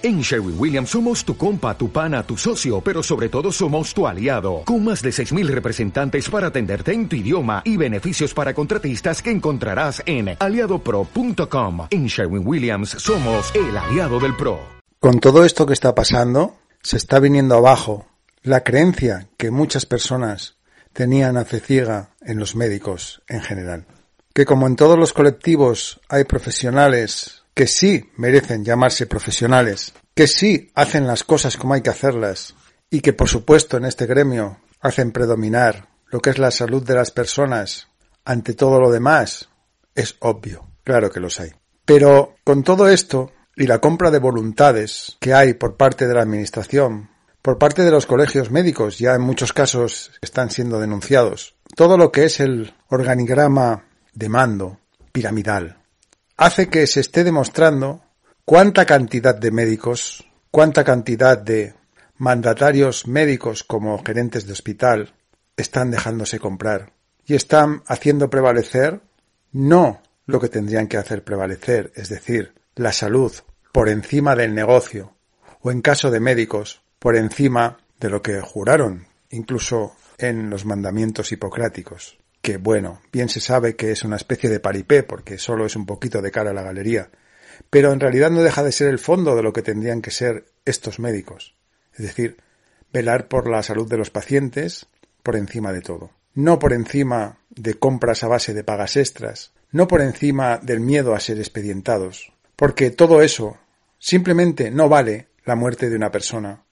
En 0.00 0.20
Sherwin 0.20 0.54
Williams 0.56 0.90
somos 0.90 1.24
tu 1.24 1.36
compa, 1.36 1.76
tu 1.76 1.90
pana, 1.90 2.22
tu 2.22 2.36
socio, 2.36 2.80
pero 2.80 3.02
sobre 3.02 3.28
todo 3.28 3.50
somos 3.50 3.92
tu 3.92 4.06
aliado, 4.06 4.62
con 4.64 4.84
más 4.84 5.02
de 5.02 5.10
6.000 5.10 5.48
representantes 5.48 6.30
para 6.30 6.46
atenderte 6.46 6.92
en 6.92 7.08
tu 7.08 7.16
idioma 7.16 7.62
y 7.64 7.76
beneficios 7.76 8.32
para 8.32 8.54
contratistas 8.54 9.20
que 9.20 9.32
encontrarás 9.32 10.00
en 10.06 10.36
aliadopro.com. 10.38 11.88
En 11.90 12.06
Sherwin 12.06 12.46
Williams 12.46 12.90
somos 12.90 13.52
el 13.56 13.76
aliado 13.76 14.20
del 14.20 14.36
PRO. 14.36 14.60
Con 15.00 15.18
todo 15.18 15.44
esto 15.44 15.66
que 15.66 15.72
está 15.72 15.96
pasando, 15.96 16.58
se 16.80 16.96
está 16.96 17.18
viniendo 17.18 17.56
abajo 17.56 18.06
la 18.44 18.62
creencia 18.62 19.26
que 19.36 19.50
muchas 19.50 19.84
personas 19.84 20.58
tenían 20.92 21.36
a 21.36 21.44
fe 21.44 21.58
ciega 21.58 22.10
en 22.20 22.38
los 22.38 22.54
médicos 22.54 23.22
en 23.26 23.42
general. 23.42 23.86
Que 24.32 24.44
como 24.44 24.68
en 24.68 24.76
todos 24.76 24.96
los 24.96 25.12
colectivos 25.12 26.00
hay 26.08 26.22
profesionales 26.22 27.42
que 27.58 27.66
sí 27.66 28.08
merecen 28.16 28.64
llamarse 28.64 29.08
profesionales, 29.08 29.92
que 30.14 30.28
sí 30.28 30.70
hacen 30.76 31.08
las 31.08 31.24
cosas 31.24 31.56
como 31.56 31.74
hay 31.74 31.82
que 31.82 31.90
hacerlas 31.90 32.54
y 32.88 33.00
que 33.00 33.12
por 33.12 33.28
supuesto 33.28 33.76
en 33.76 33.84
este 33.84 34.06
gremio 34.06 34.60
hacen 34.80 35.10
predominar 35.10 35.88
lo 36.06 36.20
que 36.20 36.30
es 36.30 36.38
la 36.38 36.52
salud 36.52 36.84
de 36.84 36.94
las 36.94 37.10
personas 37.10 37.88
ante 38.24 38.54
todo 38.54 38.80
lo 38.80 38.92
demás, 38.92 39.48
es 39.96 40.14
obvio, 40.20 40.68
claro 40.84 41.10
que 41.10 41.18
los 41.18 41.40
hay. 41.40 41.50
Pero 41.84 42.36
con 42.44 42.62
todo 42.62 42.88
esto 42.88 43.32
y 43.56 43.66
la 43.66 43.80
compra 43.80 44.12
de 44.12 44.20
voluntades 44.20 45.16
que 45.18 45.34
hay 45.34 45.54
por 45.54 45.76
parte 45.76 46.06
de 46.06 46.14
la 46.14 46.22
Administración, 46.22 47.10
por 47.42 47.58
parte 47.58 47.82
de 47.82 47.90
los 47.90 48.06
colegios 48.06 48.52
médicos, 48.52 49.00
ya 49.00 49.16
en 49.16 49.22
muchos 49.22 49.52
casos 49.52 50.12
están 50.20 50.52
siendo 50.52 50.78
denunciados, 50.78 51.56
todo 51.74 51.98
lo 51.98 52.12
que 52.12 52.22
es 52.22 52.38
el 52.38 52.76
organigrama 52.88 53.86
de 54.14 54.28
mando 54.28 54.78
piramidal, 55.10 55.77
hace 56.38 56.68
que 56.68 56.86
se 56.86 57.00
esté 57.00 57.24
demostrando 57.24 58.00
cuánta 58.44 58.86
cantidad 58.86 59.34
de 59.34 59.50
médicos, 59.50 60.24
cuánta 60.52 60.84
cantidad 60.84 61.36
de 61.36 61.74
mandatarios 62.16 63.06
médicos 63.08 63.64
como 63.64 64.02
gerentes 64.04 64.46
de 64.46 64.52
hospital 64.52 65.14
están 65.56 65.90
dejándose 65.90 66.38
comprar 66.38 66.92
y 67.26 67.34
están 67.34 67.82
haciendo 67.86 68.30
prevalecer 68.30 69.00
no 69.50 70.00
lo 70.26 70.40
que 70.40 70.48
tendrían 70.48 70.86
que 70.86 70.96
hacer 70.96 71.24
prevalecer, 71.24 71.92
es 71.96 72.08
decir, 72.08 72.54
la 72.76 72.92
salud 72.92 73.32
por 73.72 73.88
encima 73.88 74.36
del 74.36 74.54
negocio 74.54 75.14
o 75.60 75.72
en 75.72 75.82
caso 75.82 76.10
de 76.12 76.20
médicos 76.20 76.82
por 77.00 77.16
encima 77.16 77.78
de 77.98 78.10
lo 78.10 78.22
que 78.22 78.40
juraron, 78.40 79.06
incluso 79.30 79.96
en 80.18 80.50
los 80.50 80.64
mandamientos 80.64 81.32
hipocráticos 81.32 82.18
que 82.48 82.56
bueno, 82.56 83.02
bien 83.12 83.28
se 83.28 83.40
sabe 83.40 83.76
que 83.76 83.90
es 83.90 84.04
una 84.04 84.16
especie 84.16 84.48
de 84.48 84.58
paripé 84.58 85.02
porque 85.02 85.36
solo 85.36 85.66
es 85.66 85.76
un 85.76 85.84
poquito 85.84 86.22
de 86.22 86.30
cara 86.30 86.52
a 86.52 86.54
la 86.54 86.62
galería, 86.62 87.10
pero 87.68 87.92
en 87.92 88.00
realidad 88.00 88.30
no 88.30 88.42
deja 88.42 88.62
de 88.62 88.72
ser 88.72 88.88
el 88.88 88.98
fondo 88.98 89.36
de 89.36 89.42
lo 89.42 89.52
que 89.52 89.60
tendrían 89.60 90.00
que 90.00 90.10
ser 90.10 90.46
estos 90.64 90.98
médicos, 90.98 91.54
es 91.92 92.06
decir, 92.06 92.38
velar 92.90 93.28
por 93.28 93.50
la 93.50 93.62
salud 93.62 93.86
de 93.86 93.98
los 93.98 94.08
pacientes 94.08 94.86
por 95.22 95.36
encima 95.36 95.74
de 95.74 95.82
todo, 95.82 96.10
no 96.32 96.58
por 96.58 96.72
encima 96.72 97.36
de 97.50 97.74
compras 97.74 98.24
a 98.24 98.28
base 98.28 98.54
de 98.54 98.64
pagas 98.64 98.96
extras, 98.96 99.52
no 99.70 99.86
por 99.86 100.00
encima 100.00 100.56
del 100.56 100.80
miedo 100.80 101.14
a 101.14 101.20
ser 101.20 101.36
expedientados, 101.36 102.32
porque 102.56 102.90
todo 102.90 103.20
eso 103.20 103.58
simplemente 103.98 104.70
no 104.70 104.88
vale 104.88 105.28
la 105.44 105.54
muerte 105.54 105.90
de 105.90 105.96
una 105.96 106.10
persona, 106.10 106.64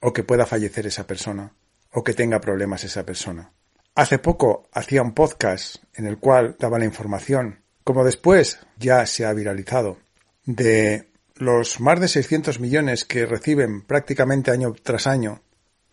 o 0.00 0.14
que 0.14 0.24
pueda 0.24 0.46
fallecer 0.46 0.86
esa 0.86 1.06
persona, 1.06 1.52
o 1.92 2.02
que 2.02 2.14
tenga 2.14 2.40
problemas 2.40 2.84
esa 2.84 3.04
persona. 3.04 3.52
Hace 3.96 4.18
poco 4.18 4.68
hacía 4.72 5.02
un 5.02 5.14
podcast 5.14 5.76
en 5.94 6.06
el 6.06 6.18
cual 6.18 6.56
daba 6.58 6.80
la 6.80 6.84
información, 6.84 7.60
como 7.84 8.04
después 8.04 8.58
ya 8.76 9.06
se 9.06 9.24
ha 9.24 9.32
viralizado, 9.32 9.98
de 10.46 11.10
los 11.36 11.78
más 11.78 12.00
de 12.00 12.08
600 12.08 12.58
millones 12.58 13.04
que 13.04 13.24
reciben 13.24 13.82
prácticamente 13.82 14.50
año 14.50 14.74
tras 14.82 15.06
año 15.06 15.42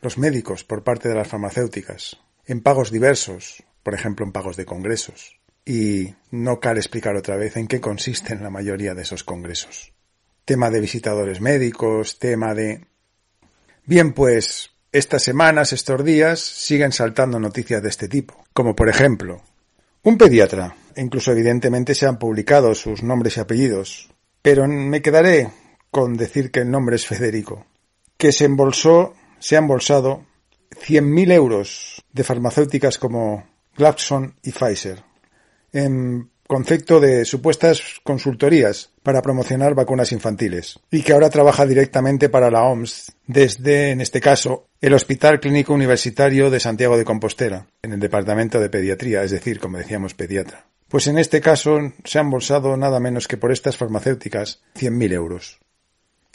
los 0.02 0.18
médicos 0.18 0.64
por 0.64 0.84
parte 0.84 1.10
de 1.10 1.16
las 1.16 1.28
farmacéuticas, 1.28 2.18
en 2.48 2.62
pagos 2.62 2.90
diversos, 2.90 3.64
por 3.84 3.94
ejemplo 3.94 4.26
en 4.26 4.32
pagos 4.32 4.58
de 4.58 4.66
congresos. 4.66 5.40
Y 5.64 6.16
no 6.32 6.60
cabe 6.60 6.80
explicar 6.80 7.16
otra 7.16 7.38
vez 7.38 7.56
en 7.56 7.68
qué 7.68 7.80
consisten 7.80 8.42
la 8.42 8.50
mayoría 8.50 8.96
de 8.96 9.04
esos 9.04 9.24
congresos. 9.24 9.94
Tema 10.44 10.72
de 10.72 10.82
visitadores 10.82 11.40
médicos, 11.40 12.18
tema 12.18 12.56
de... 12.56 12.88
Bien, 13.86 14.14
pues 14.14 14.71
estas 14.92 15.24
semanas, 15.24 15.74
estos 15.74 16.04
días, 16.04 16.40
siguen 16.40 16.92
saltando 16.92 17.40
noticias 17.40 17.82
de 17.82 17.90
este 17.90 18.08
tipo, 18.08 18.44
como 18.54 18.76
por 18.76 18.90
ejemplo, 18.90 19.42
un 20.04 20.18
pediatra, 20.18 20.76
e 20.96 21.02
incluso 21.02 21.32
evidentemente 21.32 21.96
se 21.96 22.08
han 22.08 22.20
publicado 22.20 22.74
sus 22.76 23.04
nombres 23.04 23.38
y 23.38 23.40
apellidos, 23.40 24.10
pero 24.42 24.68
me 24.68 25.02
quedaré 25.02 25.50
con 25.92 26.18
decir 26.18 26.52
que 26.52 26.62
el 26.62 26.72
nombre 26.72 26.96
es 26.96 27.06
Federico, 27.06 27.66
que 28.18 28.32
se 28.32 28.46
embolsó, 28.46 29.14
se 29.40 29.56
ha 29.56 29.60
embolsado 29.60 30.26
100.000 30.72 31.32
euros 31.32 32.04
de 32.12 32.24
farmacéuticas 32.24 32.98
como 32.98 33.48
Glaxon 33.78 34.36
y 34.44 34.52
Pfizer 34.52 35.04
en 35.74 36.31
concepto 36.52 37.00
de 37.00 37.24
supuestas 37.24 38.02
consultorías 38.04 38.92
para 39.04 39.22
promocionar 39.22 39.74
vacunas 39.74 40.12
infantiles 40.12 40.82
y 40.92 41.02
que 41.02 41.14
ahora 41.14 41.30
trabaja 41.30 41.66
directamente 41.66 42.28
para 42.28 42.52
la 42.52 42.64
OMS 42.64 43.14
desde, 43.26 43.92
en 43.92 44.02
este 44.02 44.20
caso, 44.20 44.68
el 44.82 44.94
Hospital 44.94 45.40
Clínico 45.40 45.74
Universitario 45.74 46.50
de 46.50 46.60
Santiago 46.60 46.98
de 46.98 47.06
Compostela, 47.06 47.68
en 47.82 47.94
el 47.94 48.02
Departamento 48.02 48.60
de 48.60 48.68
Pediatría, 48.68 49.24
es 49.24 49.32
decir, 49.32 49.62
como 49.62 49.78
decíamos, 49.78 50.14
pediatra. 50.14 50.66
Pues 50.90 51.08
en 51.08 51.18
este 51.18 51.40
caso 51.40 51.80
se 52.04 52.20
han 52.20 52.30
bolsado 52.30 52.76
nada 52.76 53.00
menos 53.00 53.30
que 53.30 53.38
por 53.38 53.54
estas 53.54 53.78
farmacéuticas 53.78 54.62
100.000 54.76 55.14
euros. 55.14 55.60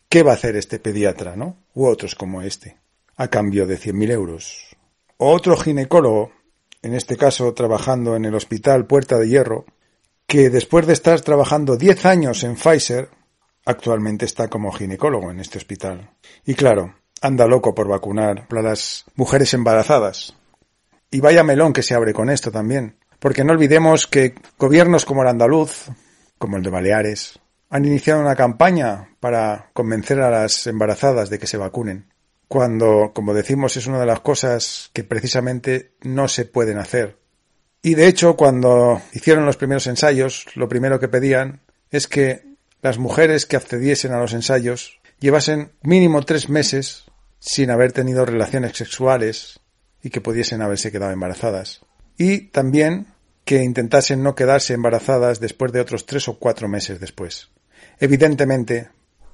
¿Qué 0.08 0.22
va 0.22 0.30
a 0.30 0.36
hacer 0.36 0.56
este 0.56 0.78
pediatra, 0.78 1.36
no? 1.36 1.58
U 1.74 1.84
otros 1.84 2.14
como 2.14 2.40
este, 2.40 2.78
a 3.16 3.28
cambio 3.28 3.66
de 3.66 3.78
100.000 3.78 4.10
euros. 4.12 4.76
O 5.18 5.30
otro 5.32 5.58
ginecólogo, 5.58 6.32
en 6.80 6.94
este 6.94 7.18
caso 7.18 7.52
trabajando 7.52 8.16
en 8.16 8.24
el 8.24 8.34
Hospital 8.34 8.86
Puerta 8.86 9.18
de 9.18 9.28
Hierro, 9.28 9.66
que 10.26 10.50
después 10.50 10.86
de 10.86 10.92
estar 10.92 11.20
trabajando 11.20 11.76
10 11.76 12.04
años 12.06 12.42
en 12.42 12.56
Pfizer, 12.56 13.08
actualmente 13.64 14.24
está 14.24 14.48
como 14.48 14.72
ginecólogo 14.72 15.30
en 15.30 15.40
este 15.40 15.58
hospital. 15.58 16.10
Y 16.44 16.54
claro, 16.54 16.94
anda 17.20 17.46
loco 17.46 17.74
por 17.74 17.88
vacunar 17.88 18.46
a 18.50 18.62
las 18.62 19.04
mujeres 19.14 19.54
embarazadas. 19.54 20.36
Y 21.10 21.20
vaya 21.20 21.44
melón 21.44 21.72
que 21.72 21.82
se 21.82 21.94
abre 21.94 22.12
con 22.12 22.28
esto 22.30 22.50
también. 22.50 22.98
Porque 23.20 23.44
no 23.44 23.52
olvidemos 23.52 24.06
que 24.06 24.34
gobiernos 24.58 25.04
como 25.04 25.22
el 25.22 25.28
andaluz, 25.28 25.90
como 26.38 26.56
el 26.56 26.62
de 26.62 26.70
Baleares, 26.70 27.38
han 27.70 27.84
iniciado 27.84 28.20
una 28.20 28.36
campaña 28.36 29.10
para 29.20 29.70
convencer 29.72 30.20
a 30.20 30.30
las 30.30 30.66
embarazadas 30.66 31.30
de 31.30 31.38
que 31.38 31.46
se 31.46 31.56
vacunen. 31.56 32.12
Cuando, 32.48 33.12
como 33.14 33.34
decimos, 33.34 33.76
es 33.76 33.86
una 33.86 33.98
de 33.98 34.06
las 34.06 34.20
cosas 34.20 34.90
que 34.92 35.02
precisamente 35.02 35.94
no 36.02 36.28
se 36.28 36.44
pueden 36.44 36.78
hacer 36.78 37.18
y 37.86 37.94
de 37.94 38.08
hecho, 38.08 38.34
cuando 38.34 39.00
hicieron 39.12 39.46
los 39.46 39.56
primeros 39.56 39.86
ensayos, 39.86 40.46
lo 40.56 40.68
primero 40.68 40.98
que 40.98 41.06
pedían 41.06 41.60
es 41.92 42.08
que 42.08 42.42
las 42.82 42.98
mujeres 42.98 43.46
que 43.46 43.54
accediesen 43.54 44.12
a 44.12 44.18
los 44.18 44.32
ensayos 44.32 44.98
llevasen 45.20 45.70
mínimo 45.82 46.24
tres 46.24 46.48
meses 46.48 47.04
sin 47.38 47.70
haber 47.70 47.92
tenido 47.92 48.26
relaciones 48.26 48.76
sexuales 48.76 49.60
y 50.02 50.10
que 50.10 50.20
pudiesen 50.20 50.62
haberse 50.62 50.90
quedado 50.90 51.12
embarazadas. 51.12 51.82
Y 52.18 52.48
también 52.48 53.06
que 53.44 53.62
intentasen 53.62 54.20
no 54.20 54.34
quedarse 54.34 54.74
embarazadas 54.74 55.38
después 55.38 55.70
de 55.70 55.80
otros 55.80 56.06
tres 56.06 56.26
o 56.26 56.40
cuatro 56.40 56.66
meses 56.66 56.98
después. 56.98 57.50
Evidentemente, 58.00 58.88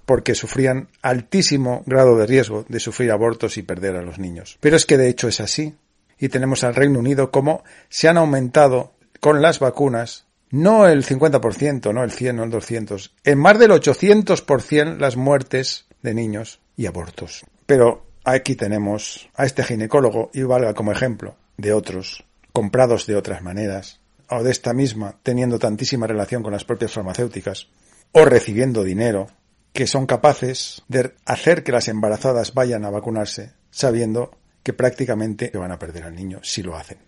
porque 0.04 0.34
sufrían 0.34 0.90
altísimo 1.00 1.84
grado 1.86 2.18
de 2.18 2.26
riesgo 2.26 2.66
de 2.68 2.80
sufrir 2.80 3.12
abortos 3.12 3.56
y 3.56 3.62
perder 3.62 3.96
a 3.96 4.02
los 4.02 4.18
niños. 4.18 4.58
Pero 4.60 4.76
es 4.76 4.84
que 4.84 4.98
de 4.98 5.08
hecho 5.08 5.26
es 5.28 5.40
así 5.40 5.74
y 6.22 6.28
tenemos 6.28 6.62
al 6.62 6.76
Reino 6.76 7.00
Unido 7.00 7.32
como 7.32 7.64
se 7.88 8.08
han 8.08 8.16
aumentado 8.16 8.92
con 9.18 9.42
las 9.42 9.58
vacunas 9.58 10.26
no 10.52 10.86
el 10.86 11.04
50%, 11.04 11.92
no 11.92 12.04
el 12.04 12.12
100, 12.12 12.36
no 12.36 12.44
el 12.44 12.50
200, 12.50 13.12
en 13.24 13.38
más 13.40 13.58
del 13.58 13.72
800% 13.72 14.98
las 14.98 15.16
muertes 15.16 15.86
de 16.00 16.14
niños 16.14 16.60
y 16.76 16.86
abortos. 16.86 17.44
Pero 17.66 18.06
aquí 18.22 18.54
tenemos 18.54 19.30
a 19.34 19.46
este 19.46 19.64
ginecólogo 19.64 20.30
y 20.32 20.44
valga 20.44 20.74
como 20.74 20.92
ejemplo 20.92 21.34
de 21.56 21.72
otros 21.72 22.24
comprados 22.52 23.06
de 23.06 23.16
otras 23.16 23.42
maneras 23.42 23.98
o 24.28 24.44
de 24.44 24.52
esta 24.52 24.72
misma 24.74 25.16
teniendo 25.24 25.58
tantísima 25.58 26.06
relación 26.06 26.44
con 26.44 26.52
las 26.52 26.64
propias 26.64 26.92
farmacéuticas 26.92 27.66
o 28.12 28.24
recibiendo 28.24 28.84
dinero 28.84 29.26
que 29.72 29.88
son 29.88 30.06
capaces 30.06 30.82
de 30.86 31.14
hacer 31.24 31.64
que 31.64 31.72
las 31.72 31.88
embarazadas 31.88 32.54
vayan 32.54 32.84
a 32.84 32.90
vacunarse 32.90 33.54
sabiendo 33.72 34.36
que 34.62 34.72
prácticamente 34.72 35.50
van 35.54 35.72
a 35.72 35.78
perder 35.78 36.04
al 36.04 36.14
niño 36.14 36.40
si 36.42 36.62
lo 36.62 36.76
hacen. 36.76 36.98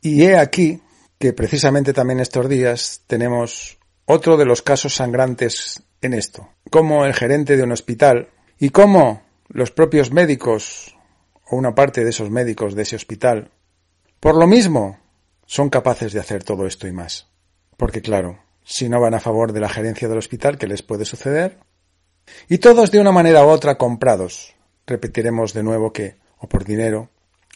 Y 0.00 0.24
he 0.24 0.38
aquí 0.38 0.80
que 1.18 1.32
precisamente 1.32 1.92
también 1.92 2.20
estos 2.20 2.48
días 2.48 3.02
tenemos 3.06 3.78
otro 4.04 4.36
de 4.36 4.44
los 4.44 4.62
casos 4.62 4.94
sangrantes 4.94 5.82
en 6.00 6.14
esto, 6.14 6.48
como 6.70 7.04
el 7.04 7.14
gerente 7.14 7.56
de 7.56 7.62
un 7.62 7.72
hospital 7.72 8.28
y 8.58 8.70
cómo 8.70 9.22
los 9.48 9.70
propios 9.70 10.12
médicos 10.12 10.96
o 11.50 11.56
una 11.56 11.74
parte 11.74 12.04
de 12.04 12.10
esos 12.10 12.30
médicos 12.30 12.74
de 12.74 12.82
ese 12.82 12.96
hospital, 12.96 13.50
por 14.20 14.36
lo 14.36 14.46
mismo, 14.46 14.98
son 15.46 15.70
capaces 15.70 16.12
de 16.12 16.20
hacer 16.20 16.44
todo 16.44 16.66
esto 16.66 16.86
y 16.86 16.92
más. 16.92 17.28
Porque 17.76 18.02
claro, 18.02 18.38
si 18.64 18.88
no 18.88 19.00
van 19.00 19.14
a 19.14 19.20
favor 19.20 19.52
de 19.52 19.60
la 19.60 19.68
gerencia 19.68 20.08
del 20.08 20.18
hospital, 20.18 20.58
¿qué 20.58 20.66
les 20.66 20.82
puede 20.82 21.04
suceder? 21.04 21.58
Y 22.48 22.58
todos 22.58 22.90
de 22.90 23.00
una 23.00 23.12
manera 23.12 23.44
u 23.44 23.48
otra 23.48 23.78
comprados. 23.78 24.54
Repetiremos 24.86 25.54
de 25.54 25.62
nuevo 25.62 25.92
que 25.92 26.16
o 26.38 26.48
por 26.48 26.64
dinero, 26.64 27.10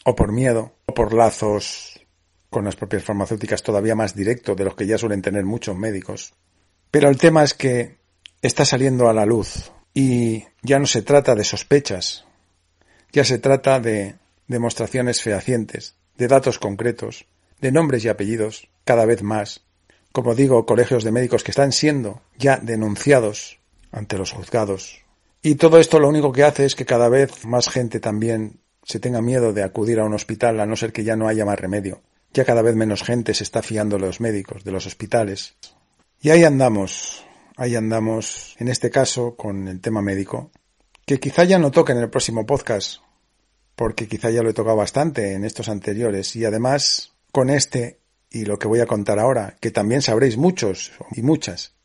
o 0.05 0.15
por 0.15 0.31
miedo, 0.31 0.73
o 0.85 0.93
por 0.93 1.13
lazos 1.13 1.99
con 2.49 2.65
las 2.65 2.75
propias 2.75 3.03
farmacéuticas 3.03 3.63
todavía 3.63 3.95
más 3.95 4.15
directo 4.15 4.55
de 4.55 4.65
los 4.65 4.75
que 4.75 4.85
ya 4.85 4.97
suelen 4.97 5.21
tener 5.21 5.43
muchos 5.43 5.75
médicos. 5.75 6.33
Pero 6.91 7.09
el 7.09 7.17
tema 7.17 7.43
es 7.43 7.53
que 7.53 7.97
está 8.41 8.65
saliendo 8.65 9.09
a 9.09 9.13
la 9.13 9.25
luz 9.25 9.71
y 9.93 10.45
ya 10.61 10.79
no 10.79 10.85
se 10.85 11.01
trata 11.01 11.35
de 11.35 11.43
sospechas, 11.43 12.25
ya 13.11 13.23
se 13.25 13.39
trata 13.39 13.79
de 13.79 14.15
demostraciones 14.47 15.21
fehacientes, 15.21 15.95
de 16.17 16.27
datos 16.27 16.59
concretos, 16.59 17.25
de 17.59 17.71
nombres 17.71 18.05
y 18.05 18.09
apellidos, 18.09 18.69
cada 18.83 19.05
vez 19.05 19.23
más, 19.23 19.63
como 20.11 20.35
digo, 20.35 20.65
colegios 20.65 21.03
de 21.03 21.11
médicos 21.11 21.43
que 21.43 21.51
están 21.51 21.71
siendo 21.71 22.21
ya 22.37 22.57
denunciados 22.57 23.59
ante 23.91 24.17
los 24.17 24.31
juzgados. 24.31 25.01
Y 25.41 25.55
todo 25.55 25.79
esto 25.79 25.99
lo 25.99 26.09
único 26.09 26.31
que 26.31 26.43
hace 26.43 26.65
es 26.65 26.75
que 26.75 26.85
cada 26.85 27.09
vez 27.09 27.45
más 27.45 27.69
gente 27.69 27.99
también 27.99 28.59
se 28.83 28.99
tenga 28.99 29.21
miedo 29.21 29.53
de 29.53 29.63
acudir 29.63 29.99
a 29.99 30.05
un 30.05 30.13
hospital 30.13 30.59
a 30.59 30.65
no 30.65 30.75
ser 30.75 30.91
que 30.91 31.03
ya 31.03 31.15
no 31.15 31.27
haya 31.27 31.45
más 31.45 31.59
remedio. 31.59 32.01
Ya 32.33 32.45
cada 32.45 32.61
vez 32.61 32.75
menos 32.75 33.03
gente 33.03 33.33
se 33.33 33.43
está 33.43 33.61
fiando 33.61 33.97
de 33.97 34.05
los 34.05 34.19
médicos, 34.19 34.63
de 34.63 34.71
los 34.71 34.85
hospitales. 34.85 35.55
Y 36.19 36.31
ahí 36.31 36.43
andamos, 36.43 37.25
ahí 37.57 37.75
andamos, 37.75 38.55
en 38.59 38.67
este 38.67 38.89
caso, 38.89 39.35
con 39.35 39.67
el 39.67 39.79
tema 39.81 40.01
médico, 40.01 40.51
que 41.05 41.19
quizá 41.19 41.43
ya 41.43 41.59
no 41.59 41.71
toque 41.71 41.91
en 41.91 41.99
el 41.99 42.09
próximo 42.09 42.45
podcast, 42.45 43.01
porque 43.75 44.07
quizá 44.07 44.29
ya 44.29 44.41
lo 44.41 44.49
he 44.49 44.53
tocado 44.53 44.77
bastante 44.77 45.33
en 45.33 45.45
estos 45.45 45.69
anteriores, 45.69 46.35
y 46.35 46.45
además 46.45 47.13
con 47.31 47.49
este 47.49 47.99
y 48.29 48.45
lo 48.45 48.57
que 48.57 48.67
voy 48.67 48.79
a 48.79 48.87
contar 48.87 49.19
ahora, 49.19 49.57
que 49.59 49.69
también 49.69 50.01
sabréis 50.01 50.37
muchos 50.37 50.91
y 51.11 51.21
muchas, 51.21 51.75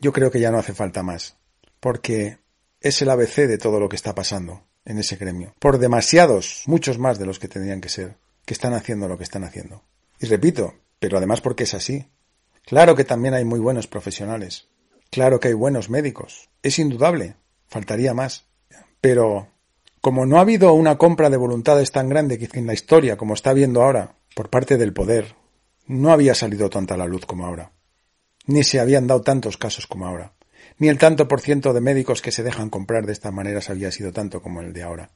yo 0.00 0.12
creo 0.12 0.30
que 0.30 0.40
ya 0.40 0.50
no 0.50 0.58
hace 0.58 0.74
falta 0.74 1.04
más, 1.04 1.36
porque 1.78 2.38
es 2.80 3.00
el 3.00 3.10
ABC 3.10 3.46
de 3.46 3.58
todo 3.58 3.78
lo 3.78 3.88
que 3.88 3.96
está 3.96 4.12
pasando 4.14 4.67
en 4.88 4.98
ese 4.98 5.16
gremio, 5.16 5.54
por 5.60 5.78
demasiados, 5.78 6.62
muchos 6.66 6.98
más 6.98 7.18
de 7.18 7.26
los 7.26 7.38
que 7.38 7.46
tendrían 7.46 7.82
que 7.82 7.90
ser, 7.90 8.16
que 8.46 8.54
están 8.54 8.72
haciendo 8.72 9.06
lo 9.06 9.18
que 9.18 9.24
están 9.24 9.44
haciendo. 9.44 9.84
Y 10.18 10.26
repito, 10.26 10.74
pero 10.98 11.18
además 11.18 11.42
porque 11.42 11.64
es 11.64 11.74
así. 11.74 12.06
Claro 12.64 12.96
que 12.96 13.04
también 13.04 13.34
hay 13.34 13.44
muy 13.44 13.60
buenos 13.60 13.86
profesionales, 13.86 14.68
claro 15.10 15.40
que 15.40 15.48
hay 15.48 15.54
buenos 15.54 15.90
médicos, 15.90 16.48
es 16.62 16.78
indudable, 16.78 17.36
faltaría 17.66 18.14
más. 18.14 18.46
Pero 19.00 19.48
como 20.00 20.24
no 20.24 20.38
ha 20.38 20.40
habido 20.40 20.72
una 20.72 20.96
compra 20.96 21.28
de 21.28 21.36
voluntades 21.36 21.92
tan 21.92 22.08
grande 22.08 22.38
que 22.38 22.48
en 22.58 22.66
la 22.66 22.72
historia 22.74 23.16
como 23.16 23.34
está 23.34 23.50
habiendo 23.50 23.82
ahora 23.82 24.16
por 24.34 24.48
parte 24.48 24.78
del 24.78 24.94
poder, 24.94 25.36
no 25.86 26.12
había 26.12 26.34
salido 26.34 26.70
tanta 26.70 26.96
la 26.96 27.06
luz 27.06 27.26
como 27.26 27.46
ahora, 27.46 27.72
ni 28.46 28.64
se 28.64 28.80
habían 28.80 29.06
dado 29.06 29.20
tantos 29.20 29.58
casos 29.58 29.86
como 29.86 30.06
ahora 30.06 30.32
ni 30.78 30.88
el 30.88 30.98
tanto 30.98 31.28
por 31.28 31.40
ciento 31.40 31.72
de 31.72 31.80
médicos 31.80 32.22
que 32.22 32.32
se 32.32 32.42
dejan 32.42 32.70
comprar 32.70 33.06
de 33.06 33.12
estas 33.12 33.32
maneras 33.32 33.70
había 33.70 33.90
sido 33.90 34.12
tanto 34.12 34.40
como 34.40 34.60
el 34.60 34.72
de 34.72 34.82
ahora. 34.82 35.10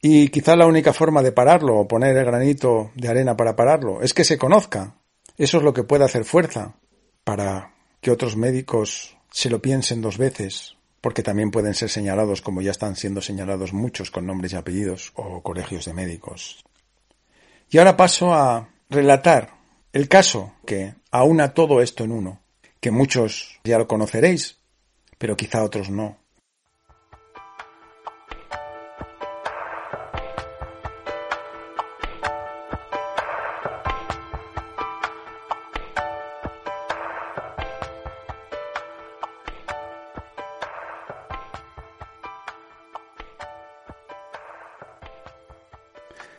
Y 0.00 0.28
quizá 0.28 0.54
la 0.54 0.66
única 0.66 0.92
forma 0.92 1.22
de 1.22 1.32
pararlo 1.32 1.76
o 1.76 1.88
poner 1.88 2.16
el 2.16 2.24
granito 2.24 2.92
de 2.94 3.08
arena 3.08 3.36
para 3.36 3.56
pararlo 3.56 4.02
es 4.02 4.14
que 4.14 4.24
se 4.24 4.38
conozca. 4.38 4.94
Eso 5.36 5.58
es 5.58 5.64
lo 5.64 5.72
que 5.72 5.82
puede 5.82 6.04
hacer 6.04 6.24
fuerza 6.24 6.76
para 7.24 7.74
que 8.00 8.10
otros 8.10 8.36
médicos 8.36 9.16
se 9.30 9.50
lo 9.50 9.60
piensen 9.60 10.00
dos 10.00 10.18
veces, 10.18 10.76
porque 11.00 11.22
también 11.22 11.50
pueden 11.50 11.74
ser 11.74 11.90
señalados 11.90 12.42
como 12.42 12.62
ya 12.62 12.70
están 12.70 12.96
siendo 12.96 13.20
señalados 13.20 13.72
muchos 13.72 14.10
con 14.10 14.26
nombres 14.26 14.52
y 14.52 14.56
apellidos 14.56 15.12
o 15.14 15.42
colegios 15.42 15.84
de 15.84 15.94
médicos. 15.94 16.64
Y 17.70 17.78
ahora 17.78 17.96
paso 17.96 18.32
a 18.32 18.68
relatar 18.88 19.58
el 19.92 20.08
caso 20.08 20.52
que 20.64 20.94
aúna 21.10 21.54
todo 21.54 21.82
esto 21.82 22.04
en 22.04 22.12
uno, 22.12 22.40
que 22.80 22.90
muchos 22.90 23.58
ya 23.64 23.78
lo 23.78 23.88
conoceréis, 23.88 24.57
pero 25.18 25.36
quizá 25.36 25.62
otros 25.62 25.90
no. 25.90 26.16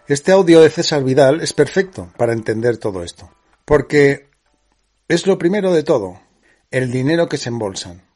Este 0.08 0.32
audio 0.32 0.62
de 0.62 0.72
César 0.72 1.04
Vidal 1.04 1.40
es 1.42 1.54
perfecto 1.54 2.12
para 2.18 2.34
entender 2.34 2.78
todo 2.78 3.04
esto, 3.04 3.30
porque 3.64 4.28
es 5.08 5.28
lo 5.28 5.38
primero 5.38 5.72
de 5.72 5.84
todo, 5.84 6.20
el 6.72 6.92
dinero 6.92 7.30
que 7.30 7.38
se 7.38 7.50
embolsan 7.50 8.09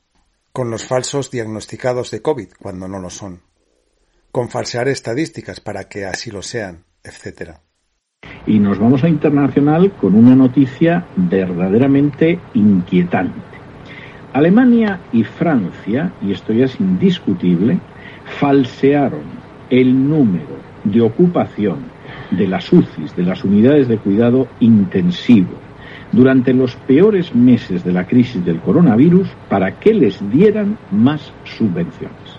con 0.53 0.69
los 0.69 0.85
falsos 0.85 1.31
diagnosticados 1.31 2.11
de 2.11 2.21
COVID 2.21 2.49
cuando 2.59 2.87
no 2.87 2.99
lo 2.99 3.09
son, 3.09 3.41
con 4.31 4.49
falsear 4.49 4.87
estadísticas 4.87 5.59
para 5.59 5.85
que 5.85 6.05
así 6.05 6.29
lo 6.29 6.43
sean, 6.43 6.83
etc. 7.03 7.53
Y 8.45 8.59
nos 8.59 8.77
vamos 8.77 9.03
a 9.03 9.09
internacional 9.09 9.91
con 9.93 10.13
una 10.13 10.35
noticia 10.35 11.07
verdaderamente 11.15 12.39
inquietante. 12.53 13.41
Alemania 14.31 15.01
y 15.11 15.23
Francia, 15.23 16.13
y 16.21 16.31
esto 16.31 16.53
ya 16.53 16.65
es 16.65 16.79
indiscutible, 16.79 17.79
falsearon 18.39 19.23
el 19.71 20.07
número 20.07 20.59
de 20.83 21.01
ocupación 21.01 21.91
de 22.29 22.47
las 22.47 22.71
UCIs, 22.71 23.15
de 23.15 23.23
las 23.23 23.43
unidades 23.43 23.87
de 23.87 23.97
cuidado 23.97 24.47
intensivo, 24.59 25.62
durante 26.13 26.53
los 26.53 26.75
peores 26.75 27.35
meses 27.35 27.83
de 27.83 27.91
la 27.91 28.05
crisis 28.05 28.45
del 28.45 28.59
coronavirus 28.59 29.27
para 29.49 29.79
que 29.79 29.93
les 29.93 30.19
dieran 30.31 30.77
más 30.91 31.33
subvenciones. 31.43 32.37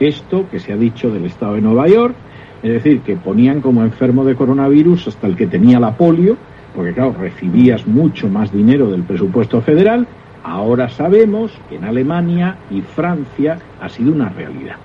Esto 0.00 0.48
que 0.48 0.60
se 0.60 0.72
ha 0.72 0.76
dicho 0.76 1.10
del 1.10 1.26
Estado 1.26 1.54
de 1.54 1.60
Nueva 1.60 1.88
York, 1.88 2.14
es 2.62 2.72
decir, 2.72 3.00
que 3.00 3.16
ponían 3.16 3.60
como 3.60 3.82
enfermo 3.82 4.24
de 4.24 4.36
coronavirus 4.36 5.08
hasta 5.08 5.26
el 5.26 5.36
que 5.36 5.48
tenía 5.48 5.80
la 5.80 5.96
polio, 5.96 6.36
porque 6.74 6.92
claro, 6.92 7.14
recibías 7.18 7.86
mucho 7.86 8.28
más 8.28 8.52
dinero 8.52 8.88
del 8.90 9.02
presupuesto 9.02 9.60
federal, 9.62 10.06
ahora 10.44 10.88
sabemos 10.88 11.52
que 11.68 11.76
en 11.76 11.84
Alemania 11.84 12.56
y 12.70 12.82
Francia 12.82 13.58
ha 13.80 13.88
sido 13.88 14.12
una 14.12 14.28
realidad. 14.28 14.76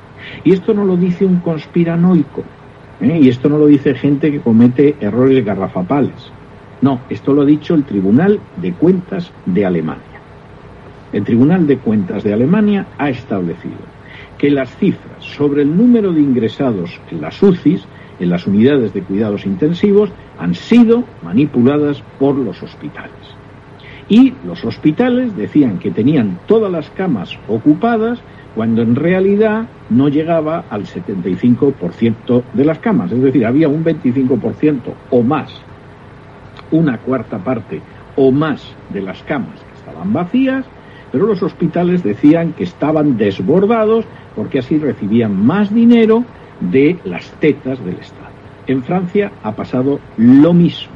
Y 0.43 0.53
esto 0.53 0.73
no 0.73 0.85
lo 0.85 0.97
dice 0.97 1.25
un 1.25 1.37
conspiranoico, 1.37 2.43
¿eh? 2.99 3.19
y 3.21 3.29
esto 3.29 3.47
no 3.47 3.59
lo 3.59 3.67
dice 3.67 3.93
gente 3.93 4.31
que 4.31 4.39
comete 4.39 4.95
errores 4.99 5.45
garrafapales. 5.45 6.31
No, 6.83 6.99
esto 7.09 7.31
lo 7.31 7.43
ha 7.43 7.45
dicho 7.45 7.75
el 7.75 7.85
Tribunal 7.85 8.41
de 8.57 8.73
Cuentas 8.73 9.31
de 9.45 9.65
Alemania. 9.65 10.19
El 11.13 11.23
Tribunal 11.23 11.65
de 11.65 11.77
Cuentas 11.77 12.25
de 12.25 12.33
Alemania 12.33 12.87
ha 12.97 13.09
establecido 13.09 13.77
que 14.37 14.51
las 14.51 14.75
cifras 14.75 15.23
sobre 15.23 15.61
el 15.61 15.77
número 15.77 16.11
de 16.11 16.19
ingresados 16.19 16.99
en 17.09 17.21
las 17.21 17.41
UCIs, 17.41 17.85
en 18.19 18.29
las 18.29 18.45
unidades 18.47 18.93
de 18.93 19.01
cuidados 19.01 19.45
intensivos, 19.45 20.09
han 20.37 20.55
sido 20.55 21.05
manipuladas 21.23 22.03
por 22.19 22.35
los 22.35 22.61
hospitales. 22.61 23.13
Y 24.09 24.33
los 24.45 24.65
hospitales 24.65 25.37
decían 25.37 25.79
que 25.79 25.91
tenían 25.91 26.37
todas 26.47 26.69
las 26.69 26.89
camas 26.89 27.39
ocupadas 27.47 28.19
cuando 28.55 28.81
en 28.81 28.97
realidad 28.97 29.69
no 29.89 30.09
llegaba 30.09 30.65
al 30.69 30.83
75% 30.83 32.43
de 32.51 32.65
las 32.65 32.79
camas, 32.79 33.09
es 33.13 33.21
decir, 33.21 33.45
había 33.45 33.69
un 33.69 33.85
25% 33.85 34.93
o 35.11 35.23
más 35.23 35.49
una 36.71 36.97
cuarta 36.97 37.37
parte 37.37 37.81
o 38.15 38.31
más 38.31 38.63
de 38.89 39.01
las 39.01 39.21
camas 39.23 39.59
que 39.59 39.73
estaban 39.79 40.13
vacías, 40.13 40.65
pero 41.11 41.27
los 41.27 41.43
hospitales 41.43 42.03
decían 42.03 42.53
que 42.53 42.63
estaban 42.63 43.17
desbordados 43.17 44.05
porque 44.35 44.59
así 44.59 44.77
recibían 44.77 45.45
más 45.45 45.73
dinero 45.73 46.23
de 46.59 46.97
las 47.03 47.31
tetas 47.39 47.83
del 47.83 47.97
Estado. 47.97 48.33
En 48.67 48.83
Francia 48.83 49.31
ha 49.43 49.51
pasado 49.51 49.99
lo 50.17 50.53
mismo. 50.53 50.93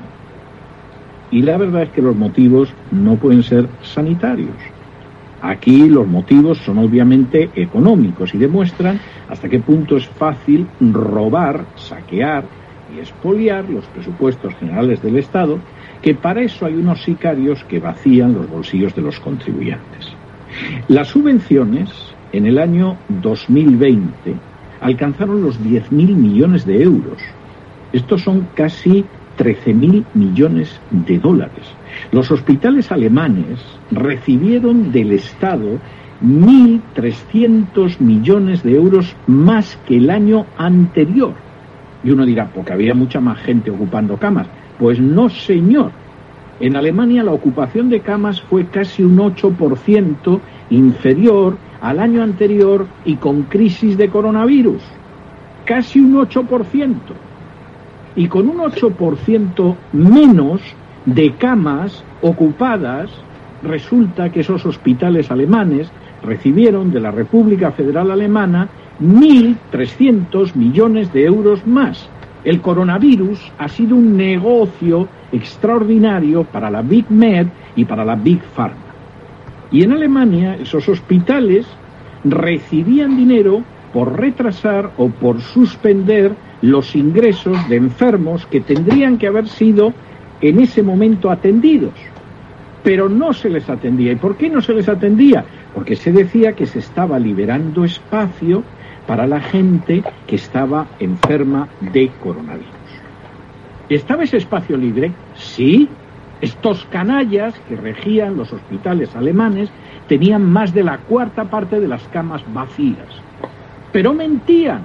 Y 1.30 1.42
la 1.42 1.58
verdad 1.58 1.84
es 1.84 1.90
que 1.90 2.02
los 2.02 2.16
motivos 2.16 2.74
no 2.92 3.18
pueden 3.18 3.44
ser 3.44 3.68
sanitarios. 3.84 4.56
Aquí 5.42 5.88
los 5.88 6.08
motivos 6.08 6.58
son 6.60 6.80
obviamente 6.80 7.52
económicos 7.56 8.34
y 8.34 8.38
demuestran 8.38 9.00
hasta 9.30 9.50
qué 9.50 9.60
punto 9.60 9.98
es 9.98 10.08
fácil 10.08 10.68
robar, 10.80 11.66
saquear 11.76 12.46
y 12.98 13.01
expoliar 13.01 13.70
los 13.70 13.86
presupuestos 13.86 14.54
generales 14.56 15.01
del 15.01 15.18
Estado, 15.18 15.60
que 16.01 16.16
para 16.16 16.42
eso 16.42 16.66
hay 16.66 16.74
unos 16.74 17.04
sicarios 17.04 17.63
que 17.66 17.80
vacían 17.80 18.34
los 18.34 18.50
bolsillos 18.50 18.96
de 18.96 19.01
los 19.01 19.20
contribuyentes. 19.20 20.13
Las 20.88 21.10
subvenciones 21.10 21.89
en 22.32 22.46
el 22.46 22.58
año 22.58 22.98
2020 23.10 24.36
alcanzaron 24.82 25.42
los 25.42 25.60
10.000 25.62 25.89
millones 25.92 26.66
de 26.66 26.84
euros. 26.84 27.18
Estos 27.94 28.22
son 28.24 28.48
casi 28.54 29.06
13.000 29.38 30.06
millones 30.13 30.80
de 30.92 31.20
dólares. 31.20 31.68
Los 32.12 32.32
hospitales 32.32 32.92
alemanes 32.92 33.60
recibieron 33.92 34.92
del 34.92 35.13
Estado 35.13 35.80
1.300 36.24 38.00
millones 38.00 38.63
de 38.63 38.75
euros 38.75 39.16
más 39.27 39.77
que 39.88 39.98
el 39.98 40.10
año 40.10 40.46
anterior. 40.58 41.47
Y 42.04 42.12
uno 42.12 42.25
dirá, 42.25 42.50
porque 42.54 42.74
había 42.74 42.94
mucha 42.94 43.20
más 43.20 43.39
gente 43.39 43.72
ocupando 43.72 44.18
camas. 44.18 44.48
Pues 44.77 45.00
no, 45.00 45.30
señor. 45.30 45.92
En 46.60 46.75
Alemania 46.75 47.24
la 47.24 47.34
ocupación 47.34 47.89
de 47.89 48.00
camas 48.00 48.42
fue 48.42 48.66
casi 48.66 49.04
un 49.04 49.18
8% 49.18 50.39
inferior 50.72 51.58
al 51.82 52.00
año 52.00 52.24
anterior 52.24 52.88
y 53.06 53.16
con 53.16 53.44
crisis 53.44 53.98
de 53.98 54.10
coronavirus. 54.10 54.82
Casi 55.66 56.00
un 56.00 56.16
8%. 56.16 56.96
Y 58.16 58.27
con 58.27 58.50
un 58.50 58.58
8% 58.58 59.75
menos 59.94 60.62
de 61.06 61.34
camas 61.36 62.04
ocupadas, 62.22 63.12
resulta 63.62 64.32
que 64.32 64.39
esos 64.39 64.66
hospitales 64.66 65.30
alemanes 65.30 65.92
recibieron 66.24 66.92
de 66.92 67.00
la 67.00 67.12
República 67.12 67.72
Federal 67.72 68.12
Alemana 68.12 68.70
1.300 69.02 70.56
millones 70.56 71.14
de 71.14 71.26
euros 71.26 71.66
más. 71.66 72.10
El 72.44 72.62
coronavirus 72.62 73.52
ha 73.58 73.68
sido 73.68 73.96
un 73.96 74.16
negocio 74.16 75.08
extraordinario 75.32 76.44
para 76.44 76.70
la 76.70 76.82
Big 76.82 77.06
Med 77.10 77.48
y 77.76 77.86
para 77.86 78.06
la 78.06 78.16
Big 78.16 78.42
Pharma. 78.42 78.78
Y 79.72 79.84
en 79.84 79.92
Alemania 79.92 80.56
esos 80.56 80.88
hospitales 80.88 81.66
recibían 82.24 83.18
dinero 83.18 83.64
por 83.94 84.20
retrasar 84.20 84.92
o 84.98 85.10
por 85.10 85.42
suspender 85.42 86.34
los 86.62 86.96
ingresos 86.96 87.58
de 87.70 87.76
enfermos 87.76 88.46
que 88.46 88.62
tendrían 88.62 89.18
que 89.18 89.28
haber 89.28 89.48
sido 89.48 89.94
en 90.42 90.60
ese 90.60 90.84
momento 90.84 91.30
atendidos. 91.30 91.94
Pero 92.84 93.10
no 93.10 93.34
se 93.34 93.50
les 93.50 93.70
atendía. 93.70 94.14
¿Y 94.14 94.16
por 94.16 94.38
qué 94.38 94.50
no 94.50 94.62
se 94.62 94.74
les 94.74 94.88
atendía? 94.88 95.44
Porque 95.78 95.96
se 95.96 96.12
decía 96.12 96.54
que 96.54 96.66
se 96.66 96.80
estaba 96.80 97.20
liberando 97.20 97.86
espacio 97.86 98.64
para 99.06 99.28
la 99.28 99.40
gente 99.40 100.04
que 100.26 100.36
estaba 100.36 100.88
enferma 101.00 101.68
de 101.94 102.10
coronavirus. 102.20 102.66
¿Estaba 103.88 104.24
ese 104.24 104.38
espacio 104.38 104.76
libre? 104.76 105.12
Sí. 105.36 105.88
Estos 106.42 106.84
canallas 106.86 107.54
que 107.70 107.76
regían 107.76 108.38
los 108.38 108.52
hospitales 108.52 109.16
alemanes 109.16 109.70
tenían 110.08 110.52
más 110.52 110.74
de 110.74 110.84
la 110.84 110.98
cuarta 110.98 111.44
parte 111.44 111.80
de 111.80 111.88
las 111.88 112.02
camas 112.08 112.42
vacías. 112.52 113.10
Pero 113.92 114.16
mentían, 114.16 114.82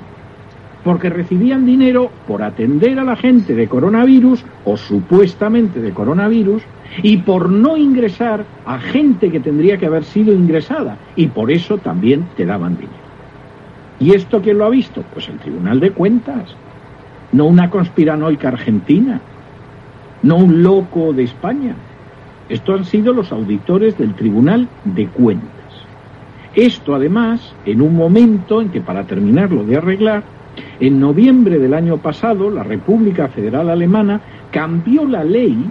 porque 0.85 1.11
recibían 1.11 1.65
dinero 1.65 2.11
por 2.27 2.43
atender 2.43 2.99
a 2.99 3.05
la 3.05 3.17
gente 3.17 3.55
de 3.55 3.69
coronavirus 3.69 4.45
o 4.65 4.77
supuestamente 4.77 5.81
de 5.81 5.93
coronavirus 5.93 6.63
y 7.03 7.19
por 7.19 7.51
no 7.51 7.77
ingresar 7.77 8.45
a 8.67 8.79
gente 8.79 9.31
que 9.31 9.41
tendría 9.41 9.79
que 9.79 9.87
haber 9.87 10.05
sido 10.05 10.33
ingresada 10.33 10.99
y 11.17 11.29
por 11.29 11.51
eso 11.51 11.79
también 11.79 12.27
te 12.37 12.47
daban 12.47 12.77
dinero. 12.77 13.03
¿Y 14.01 14.15
esto 14.15 14.43
quién 14.43 14.59
lo 14.59 14.65
ha 14.65 14.71
visto? 14.71 15.05
Pues 15.13 15.29
el 15.29 15.39
Tribunal 15.39 15.79
de 15.79 15.93
Cuentas, 15.93 16.57
no 17.31 17.47
una 17.47 17.71
conspiranoica 17.71 18.49
argentina, 18.49 19.21
no 20.23 20.37
un 20.37 20.63
loco 20.63 21.13
de 21.13 21.23
España. 21.23 21.77
Esto 22.49 22.75
han 22.75 22.85
sido 22.85 23.13
los 23.13 23.31
auditores 23.31 23.97
del 23.97 24.15
Tribunal 24.15 24.69
de 24.85 25.07
Cuentas. 25.07 25.51
Esto 26.55 26.95
además 26.95 27.55
en 27.65 27.81
un 27.81 27.97
momento 27.97 28.61
en 28.61 28.71
que 28.71 28.81
para 28.81 29.05
terminarlo 29.05 29.65
de 29.65 29.77
arreglar, 29.77 30.25
en 30.81 31.01
noviembre 31.01 31.59
del 31.59 31.75
año 31.75 31.99
pasado 31.99 32.51
la 32.51 32.63
República 32.63 33.29
Federal 33.29 33.71
Alemana 33.71 34.21
cambió 34.51 35.07
la 35.07 35.25
ley 35.25 35.71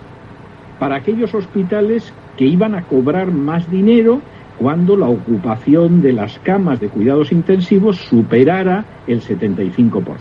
para 0.80 0.96
aquellos 0.96 1.34
hospitales 1.36 2.14
que 2.38 2.46
iban 2.46 2.76
a 2.76 2.84
cobrar 2.84 3.32
más 3.32 3.70
dinero 3.70 4.22
cuando 4.58 4.96
la 4.96 5.08
ocupación 5.08 6.02
de 6.02 6.14
las 6.14 6.40
camas 6.40 6.80
de 6.80 6.90
cuidados 6.90 7.32
intensivos 7.32 7.98
superara 7.98 8.86
el 9.08 9.22
75%. 9.22 10.20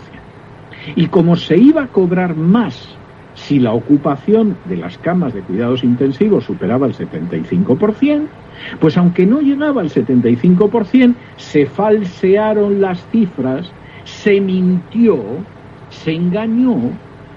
Y 0.95 1.07
como 1.07 1.35
se 1.35 1.57
iba 1.57 1.83
a 1.83 1.87
cobrar 1.87 2.35
más 2.35 2.97
si 3.33 3.59
la 3.59 3.73
ocupación 3.73 4.57
de 4.65 4.77
las 4.77 4.97
camas 4.97 5.33
de 5.33 5.41
cuidados 5.41 5.83
intensivos 5.83 6.45
superaba 6.45 6.87
el 6.87 6.93
75%, 6.93 8.27
pues 8.79 8.97
aunque 8.97 9.25
no 9.25 9.41
llegaba 9.41 9.81
al 9.81 9.89
75%, 9.89 11.15
se 11.37 11.65
falsearon 11.65 12.81
las 12.81 13.05
cifras, 13.07 13.71
se 14.03 14.41
mintió, 14.41 15.19
se 15.89 16.13
engañó 16.13 16.77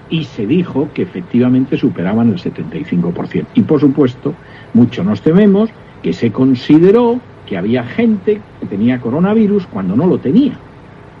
y 0.09 0.23
se 0.23 0.45
dijo 0.45 0.89
que 0.93 1.03
efectivamente 1.03 1.77
superaban 1.77 2.29
el 2.29 2.37
75%. 2.37 3.45
Y 3.53 3.61
por 3.63 3.79
supuesto, 3.79 4.33
mucho 4.73 5.03
nos 5.03 5.21
tememos 5.21 5.69
que 6.01 6.13
se 6.13 6.31
consideró 6.31 7.19
que 7.47 7.57
había 7.57 7.83
gente 7.83 8.41
que 8.59 8.65
tenía 8.67 8.99
coronavirus 8.99 9.65
cuando 9.67 9.95
no 9.95 10.07
lo 10.07 10.17
tenía. 10.17 10.57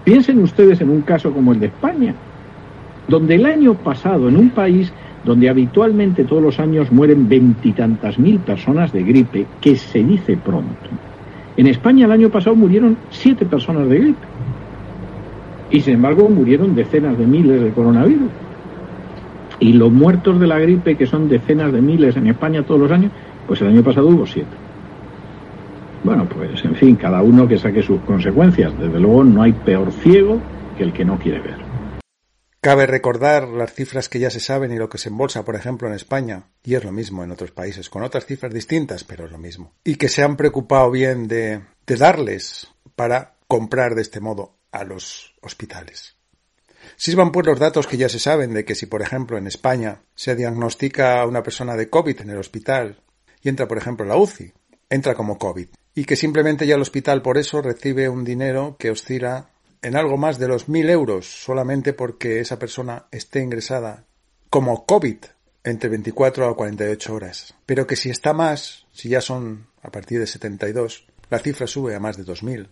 Piensen 0.03 0.41
ustedes 0.41 0.81
en 0.81 0.89
un 0.89 1.01
caso 1.01 1.31
como 1.31 1.53
el 1.53 1.59
de 1.59 1.67
España, 1.67 2.13
donde 3.07 3.35
el 3.35 3.45
año 3.45 3.73
pasado, 3.73 4.29
en 4.29 4.37
un 4.37 4.49
país 4.49 4.91
donde 5.23 5.49
habitualmente 5.49 6.23
todos 6.23 6.41
los 6.41 6.59
años 6.59 6.91
mueren 6.91 7.27
veintitantas 7.27 8.19
mil 8.19 8.37
personas 8.39 8.93
de 8.93 9.03
gripe, 9.03 9.45
que 9.59 9.75
se 9.75 10.03
dice 10.03 10.37
pronto. 10.37 10.89
En 11.57 11.67
España 11.67 12.05
el 12.05 12.11
año 12.11 12.29
pasado 12.29 12.55
murieron 12.55 12.97
siete 13.09 13.45
personas 13.45 13.89
de 13.89 13.97
gripe. 13.97 14.34
Y 15.71 15.81
sin 15.81 15.95
embargo 15.95 16.29
murieron 16.29 16.75
decenas 16.75 17.17
de 17.17 17.25
miles 17.25 17.61
de 17.61 17.71
coronavirus. 17.71 18.29
Y 19.59 19.73
los 19.73 19.91
muertos 19.91 20.39
de 20.39 20.47
la 20.47 20.59
gripe, 20.59 20.95
que 20.95 21.05
son 21.05 21.29
decenas 21.29 21.71
de 21.71 21.81
miles 21.81 22.15
en 22.17 22.27
España 22.27 22.63
todos 22.63 22.81
los 22.81 22.91
años, 22.91 23.11
pues 23.47 23.61
el 23.61 23.69
año 23.69 23.83
pasado 23.83 24.07
hubo 24.07 24.25
siete. 24.25 24.55
Bueno, 26.03 26.27
pues 26.29 26.63
en 26.63 26.75
fin, 26.75 26.95
cada 26.95 27.21
uno 27.23 27.47
que 27.47 27.57
saque 27.57 27.81
sus 27.81 27.99
consecuencias. 28.01 28.77
Desde 28.77 28.99
luego 28.99 29.23
no 29.23 29.41
hay 29.41 29.53
peor 29.53 29.91
ciego 29.91 30.39
que 30.77 30.83
el 30.83 30.93
que 30.93 31.05
no 31.05 31.17
quiere 31.17 31.39
ver. 31.39 31.65
Cabe 32.61 32.87
recordar 32.87 33.47
las 33.47 33.73
cifras 33.73 34.09
que 34.09 34.19
ya 34.19 34.31
se 34.31 34.39
saben 34.39 34.71
y 34.71 34.77
lo 34.77 34.89
que 34.89 34.97
se 34.97 35.09
embolsa, 35.09 35.45
por 35.45 35.55
ejemplo, 35.55 35.87
en 35.87 35.93
España, 35.93 36.45
y 36.63 36.73
es 36.73 36.83
lo 36.83 36.91
mismo 36.91 37.23
en 37.23 37.29
otros 37.29 37.51
países, 37.51 37.91
con 37.91 38.01
otras 38.01 38.25
cifras 38.25 38.51
distintas, 38.51 39.03
pero 39.03 39.25
es 39.25 39.31
lo 39.31 39.37
mismo. 39.37 39.73
Y 39.83 39.97
que 39.97 40.09
se 40.09 40.23
han 40.23 40.35
preocupado 40.35 40.89
bien 40.89 41.27
de, 41.27 41.61
de 41.85 41.95
darles 41.95 42.73
para 42.95 43.35
comprar 43.47 43.93
de 43.93 44.01
este 44.01 44.19
modo 44.19 44.54
a 44.75 44.83
los 44.83 45.33
hospitales. 45.41 46.15
Sirvan 46.97 47.31
pues 47.31 47.45
los 47.45 47.59
datos 47.59 47.87
que 47.87 47.97
ya 47.97 48.09
se 48.09 48.19
saben 48.19 48.53
de 48.53 48.65
que 48.65 48.75
si, 48.75 48.85
por 48.85 49.01
ejemplo, 49.01 49.37
en 49.37 49.47
España 49.47 50.01
se 50.15 50.35
diagnostica 50.35 51.19
a 51.19 51.25
una 51.25 51.43
persona 51.43 51.75
de 51.75 51.89
COVID 51.89 52.21
en 52.21 52.29
el 52.29 52.37
hospital 52.37 53.01
y 53.41 53.49
entra, 53.49 53.67
por 53.67 53.77
ejemplo, 53.77 54.05
la 54.05 54.17
UCI, 54.17 54.53
entra 54.89 55.15
como 55.15 55.37
COVID. 55.37 55.67
Y 55.95 56.05
que 56.05 56.15
simplemente 56.15 56.67
ya 56.67 56.75
el 56.75 56.81
hospital 56.81 57.21
por 57.21 57.37
eso 57.37 57.61
recibe 57.61 58.09
un 58.09 58.23
dinero 58.23 58.75
que 58.77 58.91
oscila 58.91 59.49
en 59.81 59.95
algo 59.95 60.17
más 60.17 60.39
de 60.39 60.47
los 60.47 60.67
mil 60.67 60.89
euros 60.89 61.25
solamente 61.25 61.93
porque 61.93 62.39
esa 62.39 62.59
persona 62.59 63.05
esté 63.11 63.41
ingresada 63.41 64.05
como 64.49 64.85
COVID 64.85 65.17
entre 65.63 65.89
24 65.89 66.47
a 66.47 66.55
48 66.55 67.13
horas. 67.13 67.53
Pero 67.65 67.87
que 67.87 67.95
si 67.95 68.09
está 68.09 68.33
más, 68.33 68.85
si 68.91 69.09
ya 69.09 69.21
son 69.21 69.67
a 69.81 69.91
partir 69.91 70.19
de 70.19 70.27
72, 70.27 71.07
la 71.29 71.39
cifra 71.39 71.67
sube 71.67 71.95
a 71.95 71.99
más 71.99 72.17
de 72.17 72.23
2.000, 72.23 72.67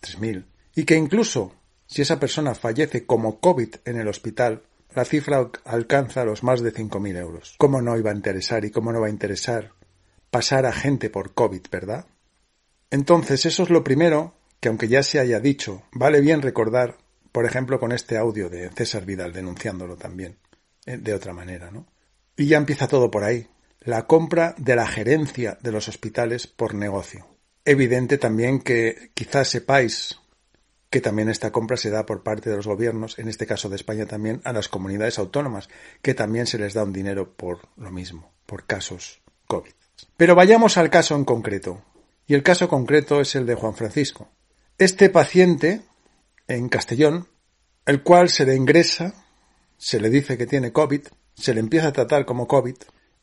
3.000. 0.00 0.44
Y 0.74 0.84
que 0.84 0.96
incluso 0.96 1.54
si 1.86 2.02
esa 2.02 2.18
persona 2.18 2.54
fallece 2.54 3.04
como 3.04 3.38
COVID 3.38 3.76
en 3.84 4.00
el 4.00 4.08
hospital, 4.08 4.62
la 4.94 5.04
cifra 5.04 5.50
alcanza 5.64 6.24
los 6.24 6.42
más 6.42 6.62
de 6.62 6.72
5.000 6.72 7.16
euros. 7.18 7.54
¿Cómo 7.58 7.82
no 7.82 7.96
iba 7.98 8.10
a 8.10 8.14
interesar 8.14 8.64
y 8.64 8.70
cómo 8.70 8.92
no 8.92 9.00
va 9.00 9.08
a 9.08 9.10
interesar 9.10 9.72
pasar 10.30 10.64
a 10.64 10.72
gente 10.72 11.10
por 11.10 11.34
COVID, 11.34 11.62
verdad? 11.70 12.06
Entonces, 12.90 13.44
eso 13.46 13.62
es 13.62 13.70
lo 13.70 13.84
primero 13.84 14.34
que 14.60 14.68
aunque 14.68 14.88
ya 14.88 15.02
se 15.02 15.18
haya 15.18 15.40
dicho, 15.40 15.82
vale 15.92 16.20
bien 16.20 16.40
recordar, 16.40 16.96
por 17.32 17.44
ejemplo, 17.44 17.80
con 17.80 17.92
este 17.92 18.16
audio 18.16 18.48
de 18.48 18.70
César 18.70 19.04
Vidal 19.04 19.32
denunciándolo 19.32 19.96
también, 19.96 20.38
eh, 20.86 20.96
de 20.96 21.12
otra 21.12 21.34
manera, 21.34 21.70
¿no? 21.70 21.86
Y 22.36 22.46
ya 22.46 22.56
empieza 22.56 22.88
todo 22.88 23.10
por 23.10 23.24
ahí. 23.24 23.48
La 23.80 24.06
compra 24.06 24.54
de 24.56 24.76
la 24.76 24.86
gerencia 24.86 25.58
de 25.60 25.72
los 25.72 25.88
hospitales 25.88 26.46
por 26.46 26.74
negocio. 26.74 27.26
Evidente 27.64 28.18
también 28.18 28.60
que 28.60 29.10
quizás 29.14 29.48
sepáis 29.48 30.21
que 30.92 31.00
también 31.00 31.30
esta 31.30 31.50
compra 31.50 31.78
se 31.78 31.88
da 31.88 32.04
por 32.04 32.22
parte 32.22 32.50
de 32.50 32.56
los 32.56 32.66
gobiernos, 32.66 33.18
en 33.18 33.26
este 33.28 33.46
caso 33.46 33.70
de 33.70 33.76
España 33.76 34.04
también, 34.04 34.42
a 34.44 34.52
las 34.52 34.68
comunidades 34.68 35.18
autónomas, 35.18 35.70
que 36.02 36.12
también 36.12 36.46
se 36.46 36.58
les 36.58 36.74
da 36.74 36.84
un 36.84 36.92
dinero 36.92 37.32
por 37.32 37.60
lo 37.78 37.90
mismo, 37.90 38.30
por 38.44 38.66
casos 38.66 39.22
COVID. 39.46 39.72
Pero 40.18 40.34
vayamos 40.34 40.76
al 40.76 40.90
caso 40.90 41.16
en 41.16 41.24
concreto. 41.24 41.82
Y 42.26 42.34
el 42.34 42.42
caso 42.42 42.68
concreto 42.68 43.22
es 43.22 43.34
el 43.34 43.46
de 43.46 43.54
Juan 43.54 43.74
Francisco, 43.74 44.28
este 44.76 45.08
paciente 45.08 45.80
en 46.46 46.68
Castellón, 46.68 47.26
el 47.86 48.02
cual 48.02 48.28
se 48.28 48.44
le 48.44 48.54
ingresa, 48.54 49.24
se 49.78 49.98
le 49.98 50.10
dice 50.10 50.36
que 50.36 50.46
tiene 50.46 50.72
COVID, 50.72 51.06
se 51.34 51.54
le 51.54 51.60
empieza 51.60 51.88
a 51.88 51.92
tratar 51.92 52.26
como 52.26 52.46
COVID 52.46 52.76